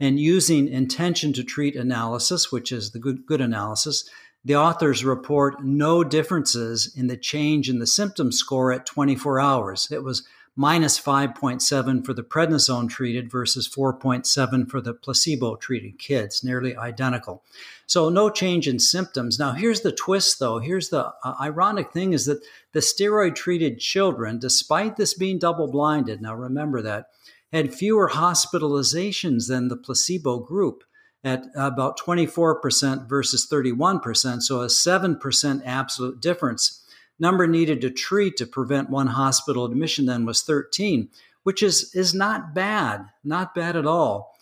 And 0.00 0.18
using 0.18 0.68
intention 0.68 1.34
to 1.34 1.44
treat 1.44 1.76
analysis, 1.76 2.50
which 2.50 2.72
is 2.72 2.92
the 2.92 2.98
good, 2.98 3.26
good 3.26 3.42
analysis, 3.42 4.08
the 4.44 4.56
authors 4.56 5.04
report 5.04 5.62
no 5.62 6.04
differences 6.04 6.90
in 6.96 7.08
the 7.08 7.16
change 7.16 7.68
in 7.68 7.80
the 7.80 7.86
symptom 7.86 8.32
score 8.32 8.72
at 8.72 8.86
24 8.86 9.40
hours. 9.40 9.88
It 9.90 10.02
was 10.02 10.26
minus 10.56 10.98
5.7 10.98 12.04
for 12.04 12.14
the 12.14 12.22
prednisone 12.22 12.88
treated 12.88 13.30
versus 13.30 13.68
4.7 13.68 14.68
for 14.70 14.80
the 14.80 14.94
placebo 14.94 15.56
treated 15.56 15.98
kids, 15.98 16.42
nearly 16.42 16.74
identical. 16.74 17.44
So 17.86 18.08
no 18.08 18.30
change 18.30 18.66
in 18.66 18.78
symptoms. 18.78 19.38
Now 19.38 19.52
here's 19.52 19.82
the 19.82 19.92
twist 19.92 20.38
though. 20.38 20.58
Here's 20.58 20.88
the 20.88 21.12
uh, 21.22 21.34
ironic 21.40 21.92
thing 21.92 22.14
is 22.14 22.24
that 22.24 22.42
the 22.72 22.80
steroid 22.80 23.34
treated 23.34 23.78
children, 23.78 24.38
despite 24.38 24.96
this 24.96 25.12
being 25.12 25.38
double 25.38 25.70
blinded, 25.70 26.22
now 26.22 26.34
remember 26.34 26.80
that, 26.82 27.10
had 27.52 27.74
fewer 27.74 28.10
hospitalizations 28.10 29.48
than 29.48 29.68
the 29.68 29.76
placebo 29.76 30.38
group 30.38 30.82
at 31.22 31.44
about 31.54 31.98
24% 31.98 33.08
versus 33.08 33.48
31%, 33.50 34.42
so 34.42 34.60
a 34.60 34.66
7% 34.66 35.62
absolute 35.64 36.20
difference. 36.20 36.85
Number 37.18 37.46
needed 37.46 37.80
to 37.80 37.90
treat 37.90 38.36
to 38.36 38.46
prevent 38.46 38.90
one 38.90 39.08
hospital 39.08 39.64
admission 39.64 40.06
then 40.06 40.26
was 40.26 40.42
13, 40.42 41.08
which 41.42 41.62
is, 41.62 41.94
is 41.94 42.14
not 42.14 42.54
bad, 42.54 43.06
not 43.24 43.54
bad 43.54 43.76
at 43.76 43.86
all. 43.86 44.34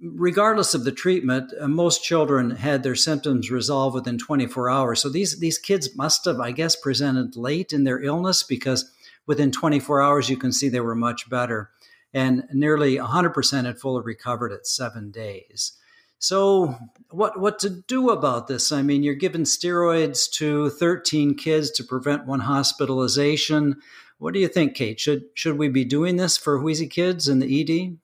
Regardless 0.00 0.74
of 0.74 0.84
the 0.84 0.92
treatment, 0.92 1.52
uh, 1.60 1.66
most 1.66 2.04
children 2.04 2.50
had 2.50 2.82
their 2.82 2.94
symptoms 2.94 3.50
resolved 3.50 3.94
within 3.94 4.18
24 4.18 4.70
hours. 4.70 5.00
So 5.00 5.08
these, 5.08 5.40
these 5.40 5.58
kids 5.58 5.96
must 5.96 6.24
have, 6.26 6.38
I 6.38 6.52
guess, 6.52 6.76
presented 6.76 7.36
late 7.36 7.72
in 7.72 7.84
their 7.84 8.00
illness 8.00 8.42
because 8.42 8.92
within 9.26 9.50
24 9.50 10.00
hours 10.02 10.28
you 10.28 10.36
can 10.36 10.52
see 10.52 10.68
they 10.68 10.80
were 10.80 10.94
much 10.94 11.28
better. 11.28 11.70
And 12.14 12.44
nearly 12.52 12.96
100% 12.96 13.64
had 13.64 13.80
fully 13.80 14.02
recovered 14.02 14.52
at 14.52 14.66
seven 14.66 15.10
days. 15.10 15.77
So, 16.18 16.76
what 17.10 17.38
what 17.38 17.58
to 17.60 17.70
do 17.70 18.10
about 18.10 18.48
this? 18.48 18.72
I 18.72 18.82
mean, 18.82 19.02
you're 19.02 19.14
giving 19.14 19.44
steroids 19.44 20.30
to 20.32 20.70
13 20.70 21.34
kids 21.36 21.70
to 21.72 21.84
prevent 21.84 22.26
one 22.26 22.40
hospitalization. 22.40 23.76
What 24.18 24.34
do 24.34 24.40
you 24.40 24.48
think, 24.48 24.74
Kate? 24.74 24.98
Should 24.98 25.24
should 25.34 25.58
we 25.58 25.68
be 25.68 25.84
doing 25.84 26.16
this 26.16 26.36
for 26.36 26.60
wheezy 26.60 26.88
kids 26.88 27.28
in 27.28 27.38
the 27.38 27.60
ED? 27.60 27.98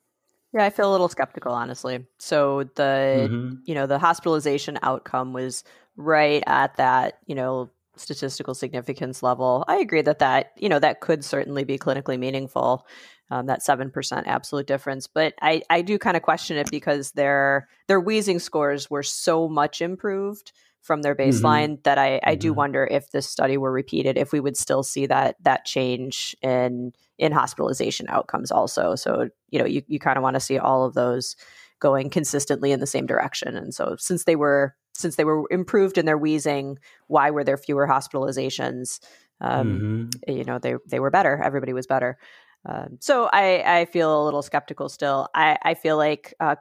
Yeah, 0.53 0.65
I 0.65 0.71
feel 0.71 0.89
a 0.89 0.93
little 0.93 1.09
skeptical, 1.09 1.53
honestly. 1.53 2.07
So 2.19 2.65
the 2.77 3.29
mm-hmm. 3.29 3.55
you 3.65 3.75
know 3.75 3.87
the 3.87 3.99
hospitalization 3.99 4.79
outcome 4.83 5.33
was 5.33 5.65
right 5.97 6.43
at 6.47 6.77
that 6.77 7.19
you 7.27 7.35
know 7.35 7.71
statistical 7.97 8.55
significance 8.55 9.25
level. 9.25 9.65
I 9.67 9.79
agree 9.79 10.03
that 10.03 10.21
that 10.21 10.53
you 10.57 10.69
know 10.69 10.79
that 10.79 11.01
could 11.01 11.25
certainly 11.25 11.65
be 11.65 11.79
clinically 11.79 12.19
meaningful 12.19 12.87
um, 13.31 13.47
that 13.47 13.61
7% 13.63 14.23
absolute 14.27 14.67
difference. 14.67 15.07
But 15.07 15.35
I, 15.41 15.63
I 15.71 15.83
do 15.83 15.99
kind 15.99 16.17
of 16.17 16.23
question 16.23 16.57
it 16.57 16.71
because 16.71 17.13
their 17.13 17.69
their 17.87 18.01
wheezing 18.01 18.39
scores 18.39 18.91
were 18.91 19.03
so 19.03 19.49
much 19.49 19.81
improved 19.81 20.53
from 20.83 21.03
their 21.03 21.15
mm-hmm. 21.15 21.31
baseline 21.31 21.65
mm-hmm. 21.65 21.83
that 21.85 21.99
I, 21.99 22.21
I 22.23 22.33
mm-hmm. 22.33 22.41
do 22.41 22.53
wonder 22.53 22.87
if 22.91 23.11
this 23.11 23.27
study 23.27 23.57
were 23.57 23.73
repeated, 23.73 24.19
if 24.19 24.33
we 24.33 24.41
would 24.41 24.57
still 24.57 24.83
see 24.83 25.07
that 25.07 25.37
that 25.43 25.65
change 25.65 26.37
in 26.43 26.93
in 27.19 27.33
hospitalization 27.33 28.07
outcomes 28.09 28.51
also. 28.51 28.97
So, 28.97 29.29
you 29.49 29.59
know, 29.59 29.67
you, 29.67 29.83
you 29.87 29.99
kind 29.99 30.17
of 30.17 30.23
want 30.23 30.35
to 30.35 30.41
see 30.41 30.59
all 30.59 30.85
of 30.85 30.95
those 30.95 31.37
going 31.79 32.11
consistently 32.11 32.73
in 32.73 32.81
the 32.81 32.87
same 32.87 33.07
direction. 33.07 33.57
And 33.57 33.73
so 33.73 33.97
since 33.99 34.25
they 34.25 34.37
were 34.37 34.75
since 34.95 35.17
they 35.17 35.25
were 35.25 35.45
improved 35.51 35.99
in 35.99 36.07
their 36.07 36.19
wheezing, 36.19 36.79
why 37.09 37.31
were 37.31 37.45
there 37.45 37.57
fewer 37.57 37.87
hospitalizations? 37.87 39.01
Um, 39.41 40.11
mm-hmm. 40.27 40.33
You 40.39 40.45
know, 40.45 40.59
they 40.59 40.75
they 40.87 41.01
were 41.01 41.11
better. 41.11 41.41
Everybody 41.43 41.73
was 41.73 41.87
better. 41.87 42.19
Um, 42.67 42.99
so 43.01 43.29
I, 43.33 43.81
I 43.81 43.85
feel 43.87 44.23
a 44.23 44.25
little 44.25 44.43
skeptical 44.43 44.89
still. 44.89 45.29
I, 45.35 45.59
I 45.63 45.75
feel 45.75 45.97
like 45.97 46.35
uh, 46.41 46.57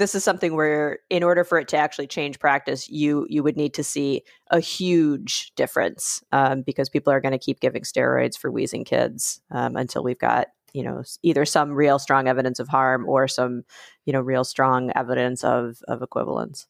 this 0.00 0.14
is 0.14 0.24
something 0.24 0.54
where, 0.54 1.00
in 1.10 1.22
order 1.22 1.44
for 1.44 1.58
it 1.58 1.68
to 1.68 1.76
actually 1.76 2.06
change 2.06 2.38
practice, 2.38 2.88
you 2.88 3.26
you 3.28 3.42
would 3.42 3.56
need 3.56 3.74
to 3.74 3.84
see 3.84 4.22
a 4.50 4.60
huge 4.60 5.52
difference 5.56 6.22
um, 6.32 6.62
because 6.62 6.88
people 6.88 7.12
are 7.12 7.20
going 7.20 7.32
to 7.32 7.38
keep 7.38 7.60
giving 7.60 7.82
steroids 7.82 8.36
for 8.36 8.50
wheezing 8.50 8.84
kids 8.84 9.40
um, 9.50 9.76
until 9.76 10.02
we've 10.02 10.18
got 10.18 10.48
you 10.72 10.82
know 10.82 11.02
either 11.22 11.44
some 11.44 11.72
real 11.72 11.98
strong 11.98 12.28
evidence 12.28 12.58
of 12.58 12.68
harm 12.68 13.08
or 13.08 13.28
some 13.28 13.62
you 14.06 14.12
know 14.12 14.20
real 14.20 14.44
strong 14.44 14.90
evidence 14.96 15.44
of 15.44 15.82
of 15.86 16.02
equivalence. 16.02 16.66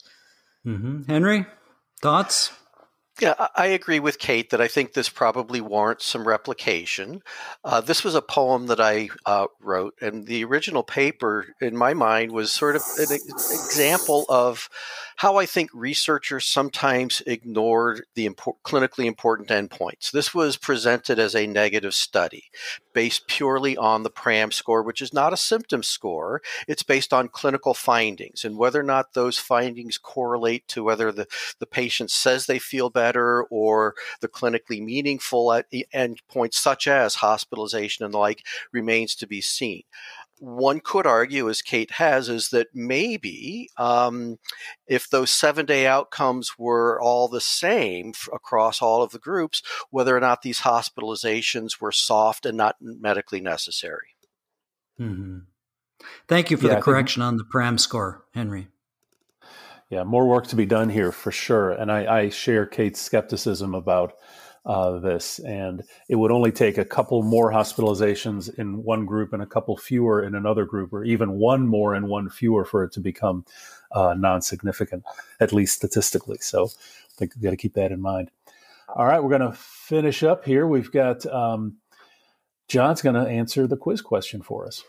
Mm-hmm. 0.66 1.04
Henry, 1.04 1.46
thoughts? 2.02 2.52
Yeah, 3.20 3.48
I 3.54 3.66
agree 3.66 4.00
with 4.00 4.18
Kate 4.18 4.48
that 4.48 4.62
I 4.62 4.68
think 4.68 4.94
this 4.94 5.11
probably 5.11 5.61
warrants 5.61 6.06
some 6.06 6.26
replication. 6.26 7.22
Uh, 7.62 7.83
this 7.83 8.02
was 8.02 8.14
a 8.14 8.22
poem 8.22 8.66
that 8.68 8.80
I 8.80 9.11
uh, 9.26 9.46
wrote, 9.61 9.94
and 10.00 10.26
the 10.26 10.42
original 10.44 10.83
paper, 10.83 11.54
in 11.61 11.76
my 11.76 11.92
mind, 11.92 12.33
was 12.33 12.50
sort 12.50 12.76
of 12.76 12.83
an 12.98 13.12
example 13.12 14.24
of 14.30 14.70
how 15.20 15.37
I 15.37 15.44
think 15.44 15.68
researchers 15.74 16.46
sometimes 16.46 17.20
ignored 17.26 18.06
the 18.14 18.26
impor- 18.26 18.54
clinically 18.64 19.04
important 19.04 19.50
endpoints. 19.50 20.11
This 20.11 20.33
was 20.35 20.56
presented 20.56 21.18
as 21.18 21.37
a 21.37 21.46
negative 21.46 21.92
study 21.92 22.44
based 22.94 23.26
purely 23.26 23.76
on 23.76 24.02
the 24.02 24.09
PRAM 24.09 24.50
score, 24.50 24.83
which 24.83 25.02
is 25.02 25.12
not 25.12 25.35
a 25.35 25.37
symptom 25.37 25.83
score. 25.83 26.40
It's 26.66 26.83
based 26.83 27.12
on 27.12 27.28
clinical 27.28 27.74
findings 27.74 28.46
and 28.46 28.56
whether 28.56 28.80
or 28.80 28.85
not 28.85 29.12
those 29.12 29.37
findings 29.37 29.98
correlate 29.98 30.66
to 30.68 30.83
whether 30.83 31.12
the, 31.12 31.26
the 31.59 31.66
patient 31.66 32.11
says 32.11 32.46
they 32.46 32.59
feel 32.59 32.88
better 32.88 33.42
or 33.50 33.94
the 34.22 34.28
clinically 34.28 34.83
meaningful 34.83 35.48
endpoints, 35.94 36.54
such 36.54 36.88
as 36.88 37.16
hospitalization 37.16 38.06
and 38.06 38.14
the 38.14 38.18
like, 38.18 38.46
remains 38.72 39.14
to 39.16 39.26
be 39.26 39.42
seen 39.42 39.83
one 40.40 40.81
could 40.81 41.07
argue, 41.07 41.48
as 41.50 41.61
Kate 41.61 41.92
has, 41.92 42.29
is 42.29 42.48
that 42.48 42.68
maybe 42.74 43.68
um, 43.76 44.38
if 44.87 45.09
those 45.09 45.31
seven 45.31 45.66
day 45.66 45.87
outcomes 45.87 46.53
were 46.59 47.00
all 47.00 47.29
the 47.29 47.40
same 47.40 48.12
f- 48.14 48.29
across 48.33 48.81
all 48.81 49.03
of 49.03 49.12
the 49.12 49.18
groups, 49.18 49.62
whether 49.90 50.16
or 50.16 50.20
not 50.20 50.42
these 50.42 50.61
hospitalizations 50.61 51.81
were 51.81 51.92
soft 51.92 52.46
and 52.46 52.57
not 52.57 52.76
medically 52.81 53.40
necessary. 53.40 54.16
Mm-hmm. 54.98 55.38
Thank 56.26 56.50
you 56.50 56.57
for 56.57 56.68
yeah, 56.68 56.76
the 56.76 56.81
correction 56.81 57.20
think, 57.20 57.29
on 57.29 57.37
the 57.37 57.44
PRAM 57.44 57.76
score, 57.76 58.24
Henry. 58.33 58.68
Yeah, 59.90 60.05
more 60.05 60.26
work 60.26 60.46
to 60.48 60.57
be 60.57 60.66
done 60.66 60.88
here 60.88 61.12
for 61.12 61.33
sure. 61.33 61.70
And 61.70 61.92
I, 61.92 62.20
I 62.20 62.29
share 62.31 62.64
Kate's 62.64 63.00
skepticism 63.00 63.74
about 63.74 64.14
uh, 64.70 65.00
this, 65.00 65.40
and 65.40 65.83
it 66.09 66.14
would 66.14 66.30
only 66.30 66.52
take 66.52 66.78
a 66.78 66.85
couple 66.85 67.24
more 67.24 67.50
hospitalizations 67.50 68.56
in 68.56 68.85
one 68.85 69.04
group 69.04 69.33
and 69.33 69.42
a 69.42 69.46
couple 69.46 69.76
fewer 69.76 70.22
in 70.22 70.37
another 70.37 70.64
group, 70.64 70.92
or 70.92 71.02
even 71.02 71.33
one 71.33 71.66
more 71.66 71.96
and 71.96 72.06
one 72.06 72.30
fewer 72.30 72.64
for 72.64 72.85
it 72.85 72.92
to 72.92 73.00
become 73.00 73.44
uh, 73.90 74.14
non-significant, 74.16 75.02
at 75.40 75.52
least 75.52 75.74
statistically. 75.74 76.38
So, 76.40 76.66
I 76.66 77.14
think 77.16 77.35
we 77.35 77.42
got 77.42 77.50
to 77.50 77.56
keep 77.56 77.74
that 77.74 77.90
in 77.90 78.00
mind. 78.00 78.30
All 78.94 79.06
right, 79.06 79.20
we're 79.20 79.37
going 79.37 79.50
to 79.50 79.56
finish 79.56 80.22
up 80.22 80.44
here. 80.44 80.68
We've 80.68 80.92
got 80.92 81.26
um, 81.26 81.78
John's 82.68 83.02
going 83.02 83.16
to 83.16 83.28
answer 83.28 83.66
the 83.66 83.76
quiz 83.76 84.00
question 84.00 84.40
for 84.40 84.68
us. 84.68 84.85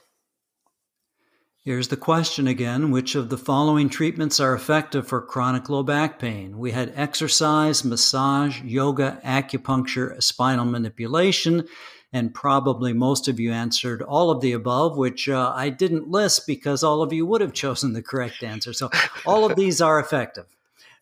Here's 1.64 1.90
the 1.90 1.98
question 1.98 2.48
again 2.48 2.90
which 2.90 3.14
of 3.14 3.30
the 3.30 3.38
following 3.38 3.88
treatments 3.88 4.40
are 4.40 4.56
effective 4.56 5.08
for 5.08 5.22
chronic 5.22 5.70
low 5.70 5.84
back 5.84 6.18
pain? 6.18 6.58
We 6.58 6.72
had 6.72 6.92
exercise, 6.96 7.86
massage, 7.86 8.64
yoga, 8.64 9.22
acupuncture, 9.24 10.24
spinal 10.24 10.66
manipulation, 10.66 11.68
and 12.12 12.34
probably 12.34 12.94
most 12.94 13.28
of 13.28 13.40
you 13.40 13.52
answered 13.52 14.02
all 14.02 14.32
of 14.32 14.42
the 14.42 14.54
above, 14.54 14.98
which 14.98 15.30
uh, 15.30 15.54
I 15.56 15.70
didn't 15.70 16.08
list 16.08 16.48
because 16.48 16.82
all 16.84 17.04
of 17.04 17.14
you 17.14 17.28
would 17.28 17.42
have 17.42 17.54
chosen 17.64 17.94
the 17.94 18.02
correct 18.02 18.42
answer. 18.42 18.74
So 18.74 18.90
all 19.28 19.46
of 19.46 19.56
these 19.56 19.82
are 19.82 20.00
effective. 20.00 20.48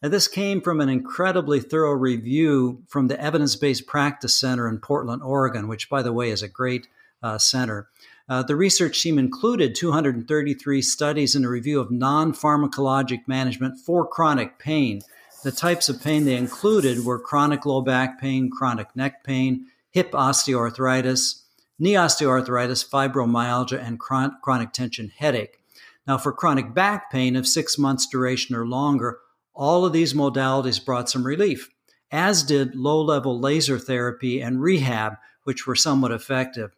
This 0.01 0.27
came 0.27 0.59
from 0.59 0.81
an 0.81 0.89
incredibly 0.89 1.61
thorough 1.61 1.93
review 1.93 2.83
from 2.89 3.07
the 3.07 3.21
Evidence 3.21 3.55
Based 3.55 3.87
Practice 3.87 4.37
Center 4.37 4.67
in 4.67 4.79
Portland, 4.79 5.23
Oregon, 5.23 5.69
which, 5.69 5.89
by 5.89 6.01
the 6.01 6.11
way, 6.11 6.31
is 6.31 6.43
a 6.43 6.49
great 6.49 6.85
uh, 7.23 7.37
center. 7.37 7.87
Uh, 8.29 8.43
the 8.43 8.55
research 8.55 9.01
team 9.01 9.17
included 9.17 9.73
233 9.73 10.83
studies 10.83 11.33
and 11.33 11.43
a 11.43 11.49
review 11.49 11.79
of 11.79 11.89
non 11.89 12.31
pharmacologic 12.31 13.27
management 13.27 13.79
for 13.79 14.07
chronic 14.07 14.59
pain. 14.59 15.01
The 15.43 15.51
types 15.51 15.89
of 15.89 16.03
pain 16.03 16.25
they 16.25 16.35
included 16.35 17.03
were 17.03 17.19
chronic 17.19 17.65
low 17.65 17.81
back 17.81 18.21
pain, 18.21 18.51
chronic 18.51 18.95
neck 18.95 19.23
pain, 19.23 19.65
hip 19.89 20.11
osteoarthritis, 20.11 21.41
knee 21.79 21.93
osteoarthritis, 21.93 22.87
fibromyalgia, 22.87 23.83
and 23.83 23.99
chronic 23.99 24.73
tension 24.73 25.11
headache. 25.17 25.57
Now, 26.05 26.19
for 26.19 26.31
chronic 26.31 26.73
back 26.73 27.11
pain 27.11 27.35
of 27.35 27.47
six 27.47 27.79
months 27.79 28.05
duration 28.05 28.55
or 28.55 28.67
longer, 28.67 29.19
all 29.55 29.85
of 29.85 29.93
these 29.93 30.13
modalities 30.13 30.83
brought 30.83 31.09
some 31.09 31.25
relief, 31.25 31.69
as 32.11 32.43
did 32.43 32.75
low 32.75 33.01
level 33.01 33.39
laser 33.39 33.79
therapy 33.79 34.39
and 34.39 34.61
rehab, 34.61 35.13
which 35.45 35.65
were 35.65 35.75
somewhat 35.75 36.11
effective. 36.11 36.75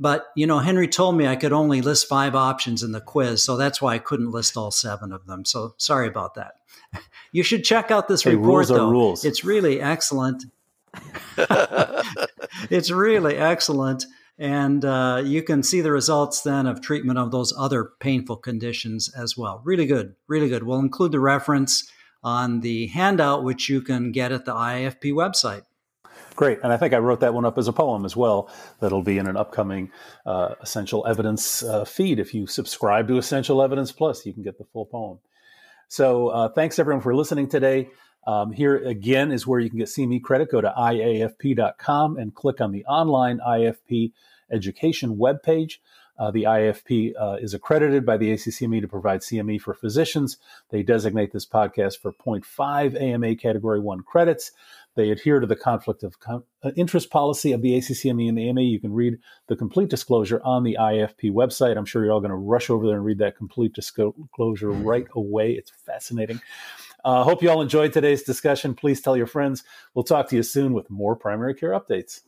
But, 0.00 0.28
you 0.34 0.46
know, 0.46 0.60
Henry 0.60 0.88
told 0.88 1.14
me 1.14 1.26
I 1.26 1.36
could 1.36 1.52
only 1.52 1.82
list 1.82 2.08
five 2.08 2.34
options 2.34 2.82
in 2.82 2.92
the 2.92 3.02
quiz, 3.02 3.42
so 3.42 3.58
that's 3.58 3.82
why 3.82 3.94
I 3.94 3.98
couldn't 3.98 4.30
list 4.30 4.56
all 4.56 4.70
seven 4.70 5.12
of 5.12 5.26
them. 5.26 5.44
So 5.44 5.74
sorry 5.76 6.08
about 6.08 6.34
that. 6.34 6.54
You 7.32 7.44
should 7.44 7.62
check 7.62 7.92
out 7.92 8.08
this 8.08 8.24
hey, 8.24 8.34
report, 8.34 8.48
rules 8.48 8.68
though. 8.70 8.90
Rules. 8.90 9.24
It's 9.24 9.44
really 9.44 9.80
excellent. 9.80 10.46
it's 12.68 12.90
really 12.90 13.36
excellent. 13.36 14.04
And 14.36 14.84
uh, 14.84 15.22
you 15.24 15.44
can 15.44 15.62
see 15.62 15.80
the 15.80 15.92
results 15.92 16.40
then 16.40 16.66
of 16.66 16.80
treatment 16.80 17.20
of 17.20 17.30
those 17.30 17.54
other 17.56 17.92
painful 18.00 18.38
conditions 18.38 19.14
as 19.16 19.36
well. 19.36 19.60
Really 19.62 19.86
good, 19.86 20.16
really 20.26 20.48
good. 20.48 20.64
We'll 20.64 20.80
include 20.80 21.12
the 21.12 21.20
reference 21.20 21.88
on 22.24 22.62
the 22.62 22.88
handout, 22.88 23.44
which 23.44 23.68
you 23.68 23.80
can 23.80 24.10
get 24.10 24.32
at 24.32 24.44
the 24.44 24.54
IAFP 24.54 25.12
website. 25.12 25.62
Great. 26.36 26.58
And 26.62 26.72
I 26.72 26.76
think 26.76 26.94
I 26.94 26.98
wrote 26.98 27.20
that 27.20 27.34
one 27.34 27.44
up 27.44 27.58
as 27.58 27.68
a 27.68 27.72
poem 27.72 28.04
as 28.04 28.16
well. 28.16 28.50
That'll 28.80 29.02
be 29.02 29.18
in 29.18 29.26
an 29.26 29.36
upcoming 29.36 29.90
uh, 30.24 30.54
Essential 30.60 31.06
Evidence 31.06 31.62
uh, 31.62 31.84
feed. 31.84 32.18
If 32.18 32.34
you 32.34 32.46
subscribe 32.46 33.08
to 33.08 33.18
Essential 33.18 33.62
Evidence 33.62 33.92
Plus, 33.92 34.24
you 34.24 34.32
can 34.32 34.42
get 34.42 34.58
the 34.58 34.64
full 34.64 34.86
poem. 34.86 35.18
So 35.88 36.28
uh, 36.28 36.48
thanks 36.48 36.78
everyone 36.78 37.02
for 37.02 37.14
listening 37.14 37.48
today. 37.48 37.90
Um, 38.26 38.52
here 38.52 38.76
again 38.76 39.32
is 39.32 39.46
where 39.46 39.60
you 39.60 39.70
can 39.70 39.78
get 39.78 39.88
CME 39.88 40.22
credit. 40.22 40.50
Go 40.50 40.60
to 40.60 40.72
iafp.com 40.76 42.16
and 42.16 42.34
click 42.34 42.60
on 42.60 42.70
the 42.70 42.84
online 42.84 43.40
IFP 43.46 44.12
education 44.50 45.16
webpage. 45.16 45.78
Uh, 46.20 46.30
the 46.30 46.42
IFP 46.42 47.14
uh, 47.18 47.38
is 47.40 47.54
accredited 47.54 48.04
by 48.04 48.18
the 48.18 48.30
ACCME 48.30 48.82
to 48.82 48.88
provide 48.88 49.20
CME 49.20 49.58
for 49.58 49.72
physicians. 49.72 50.36
They 50.68 50.82
designate 50.82 51.32
this 51.32 51.46
podcast 51.46 51.98
for 51.98 52.12
0.5 52.12 53.00
AMA 53.00 53.36
Category 53.36 53.80
1 53.80 54.02
credits. 54.02 54.52
They 55.00 55.10
adhere 55.10 55.40
to 55.40 55.46
the 55.46 55.56
conflict 55.56 56.02
of 56.02 56.14
uh, 56.28 56.40
interest 56.76 57.08
policy 57.08 57.52
of 57.52 57.62
the 57.62 57.72
ACCME 57.72 58.28
and 58.28 58.36
the 58.36 58.50
AMA. 58.50 58.60
You 58.60 58.78
can 58.78 58.92
read 58.92 59.16
the 59.46 59.56
complete 59.56 59.88
disclosure 59.88 60.42
on 60.44 60.62
the 60.62 60.76
IFP 60.78 61.32
website. 61.32 61.78
I'm 61.78 61.86
sure 61.86 62.04
you're 62.04 62.12
all 62.12 62.20
going 62.20 62.28
to 62.28 62.36
rush 62.36 62.68
over 62.68 62.86
there 62.86 62.96
and 62.96 63.04
read 63.06 63.16
that 63.20 63.34
complete 63.34 63.72
disclosure 63.72 64.70
right 64.70 65.06
away. 65.14 65.52
It's 65.52 65.70
fascinating. 65.86 66.38
I 67.02 67.20
uh, 67.20 67.24
hope 67.24 67.42
you 67.42 67.48
all 67.48 67.62
enjoyed 67.62 67.94
today's 67.94 68.24
discussion. 68.24 68.74
Please 68.74 69.00
tell 69.00 69.16
your 69.16 69.26
friends. 69.26 69.64
We'll 69.94 70.04
talk 70.04 70.28
to 70.28 70.36
you 70.36 70.42
soon 70.42 70.74
with 70.74 70.90
more 70.90 71.16
primary 71.16 71.54
care 71.54 71.70
updates. 71.70 72.20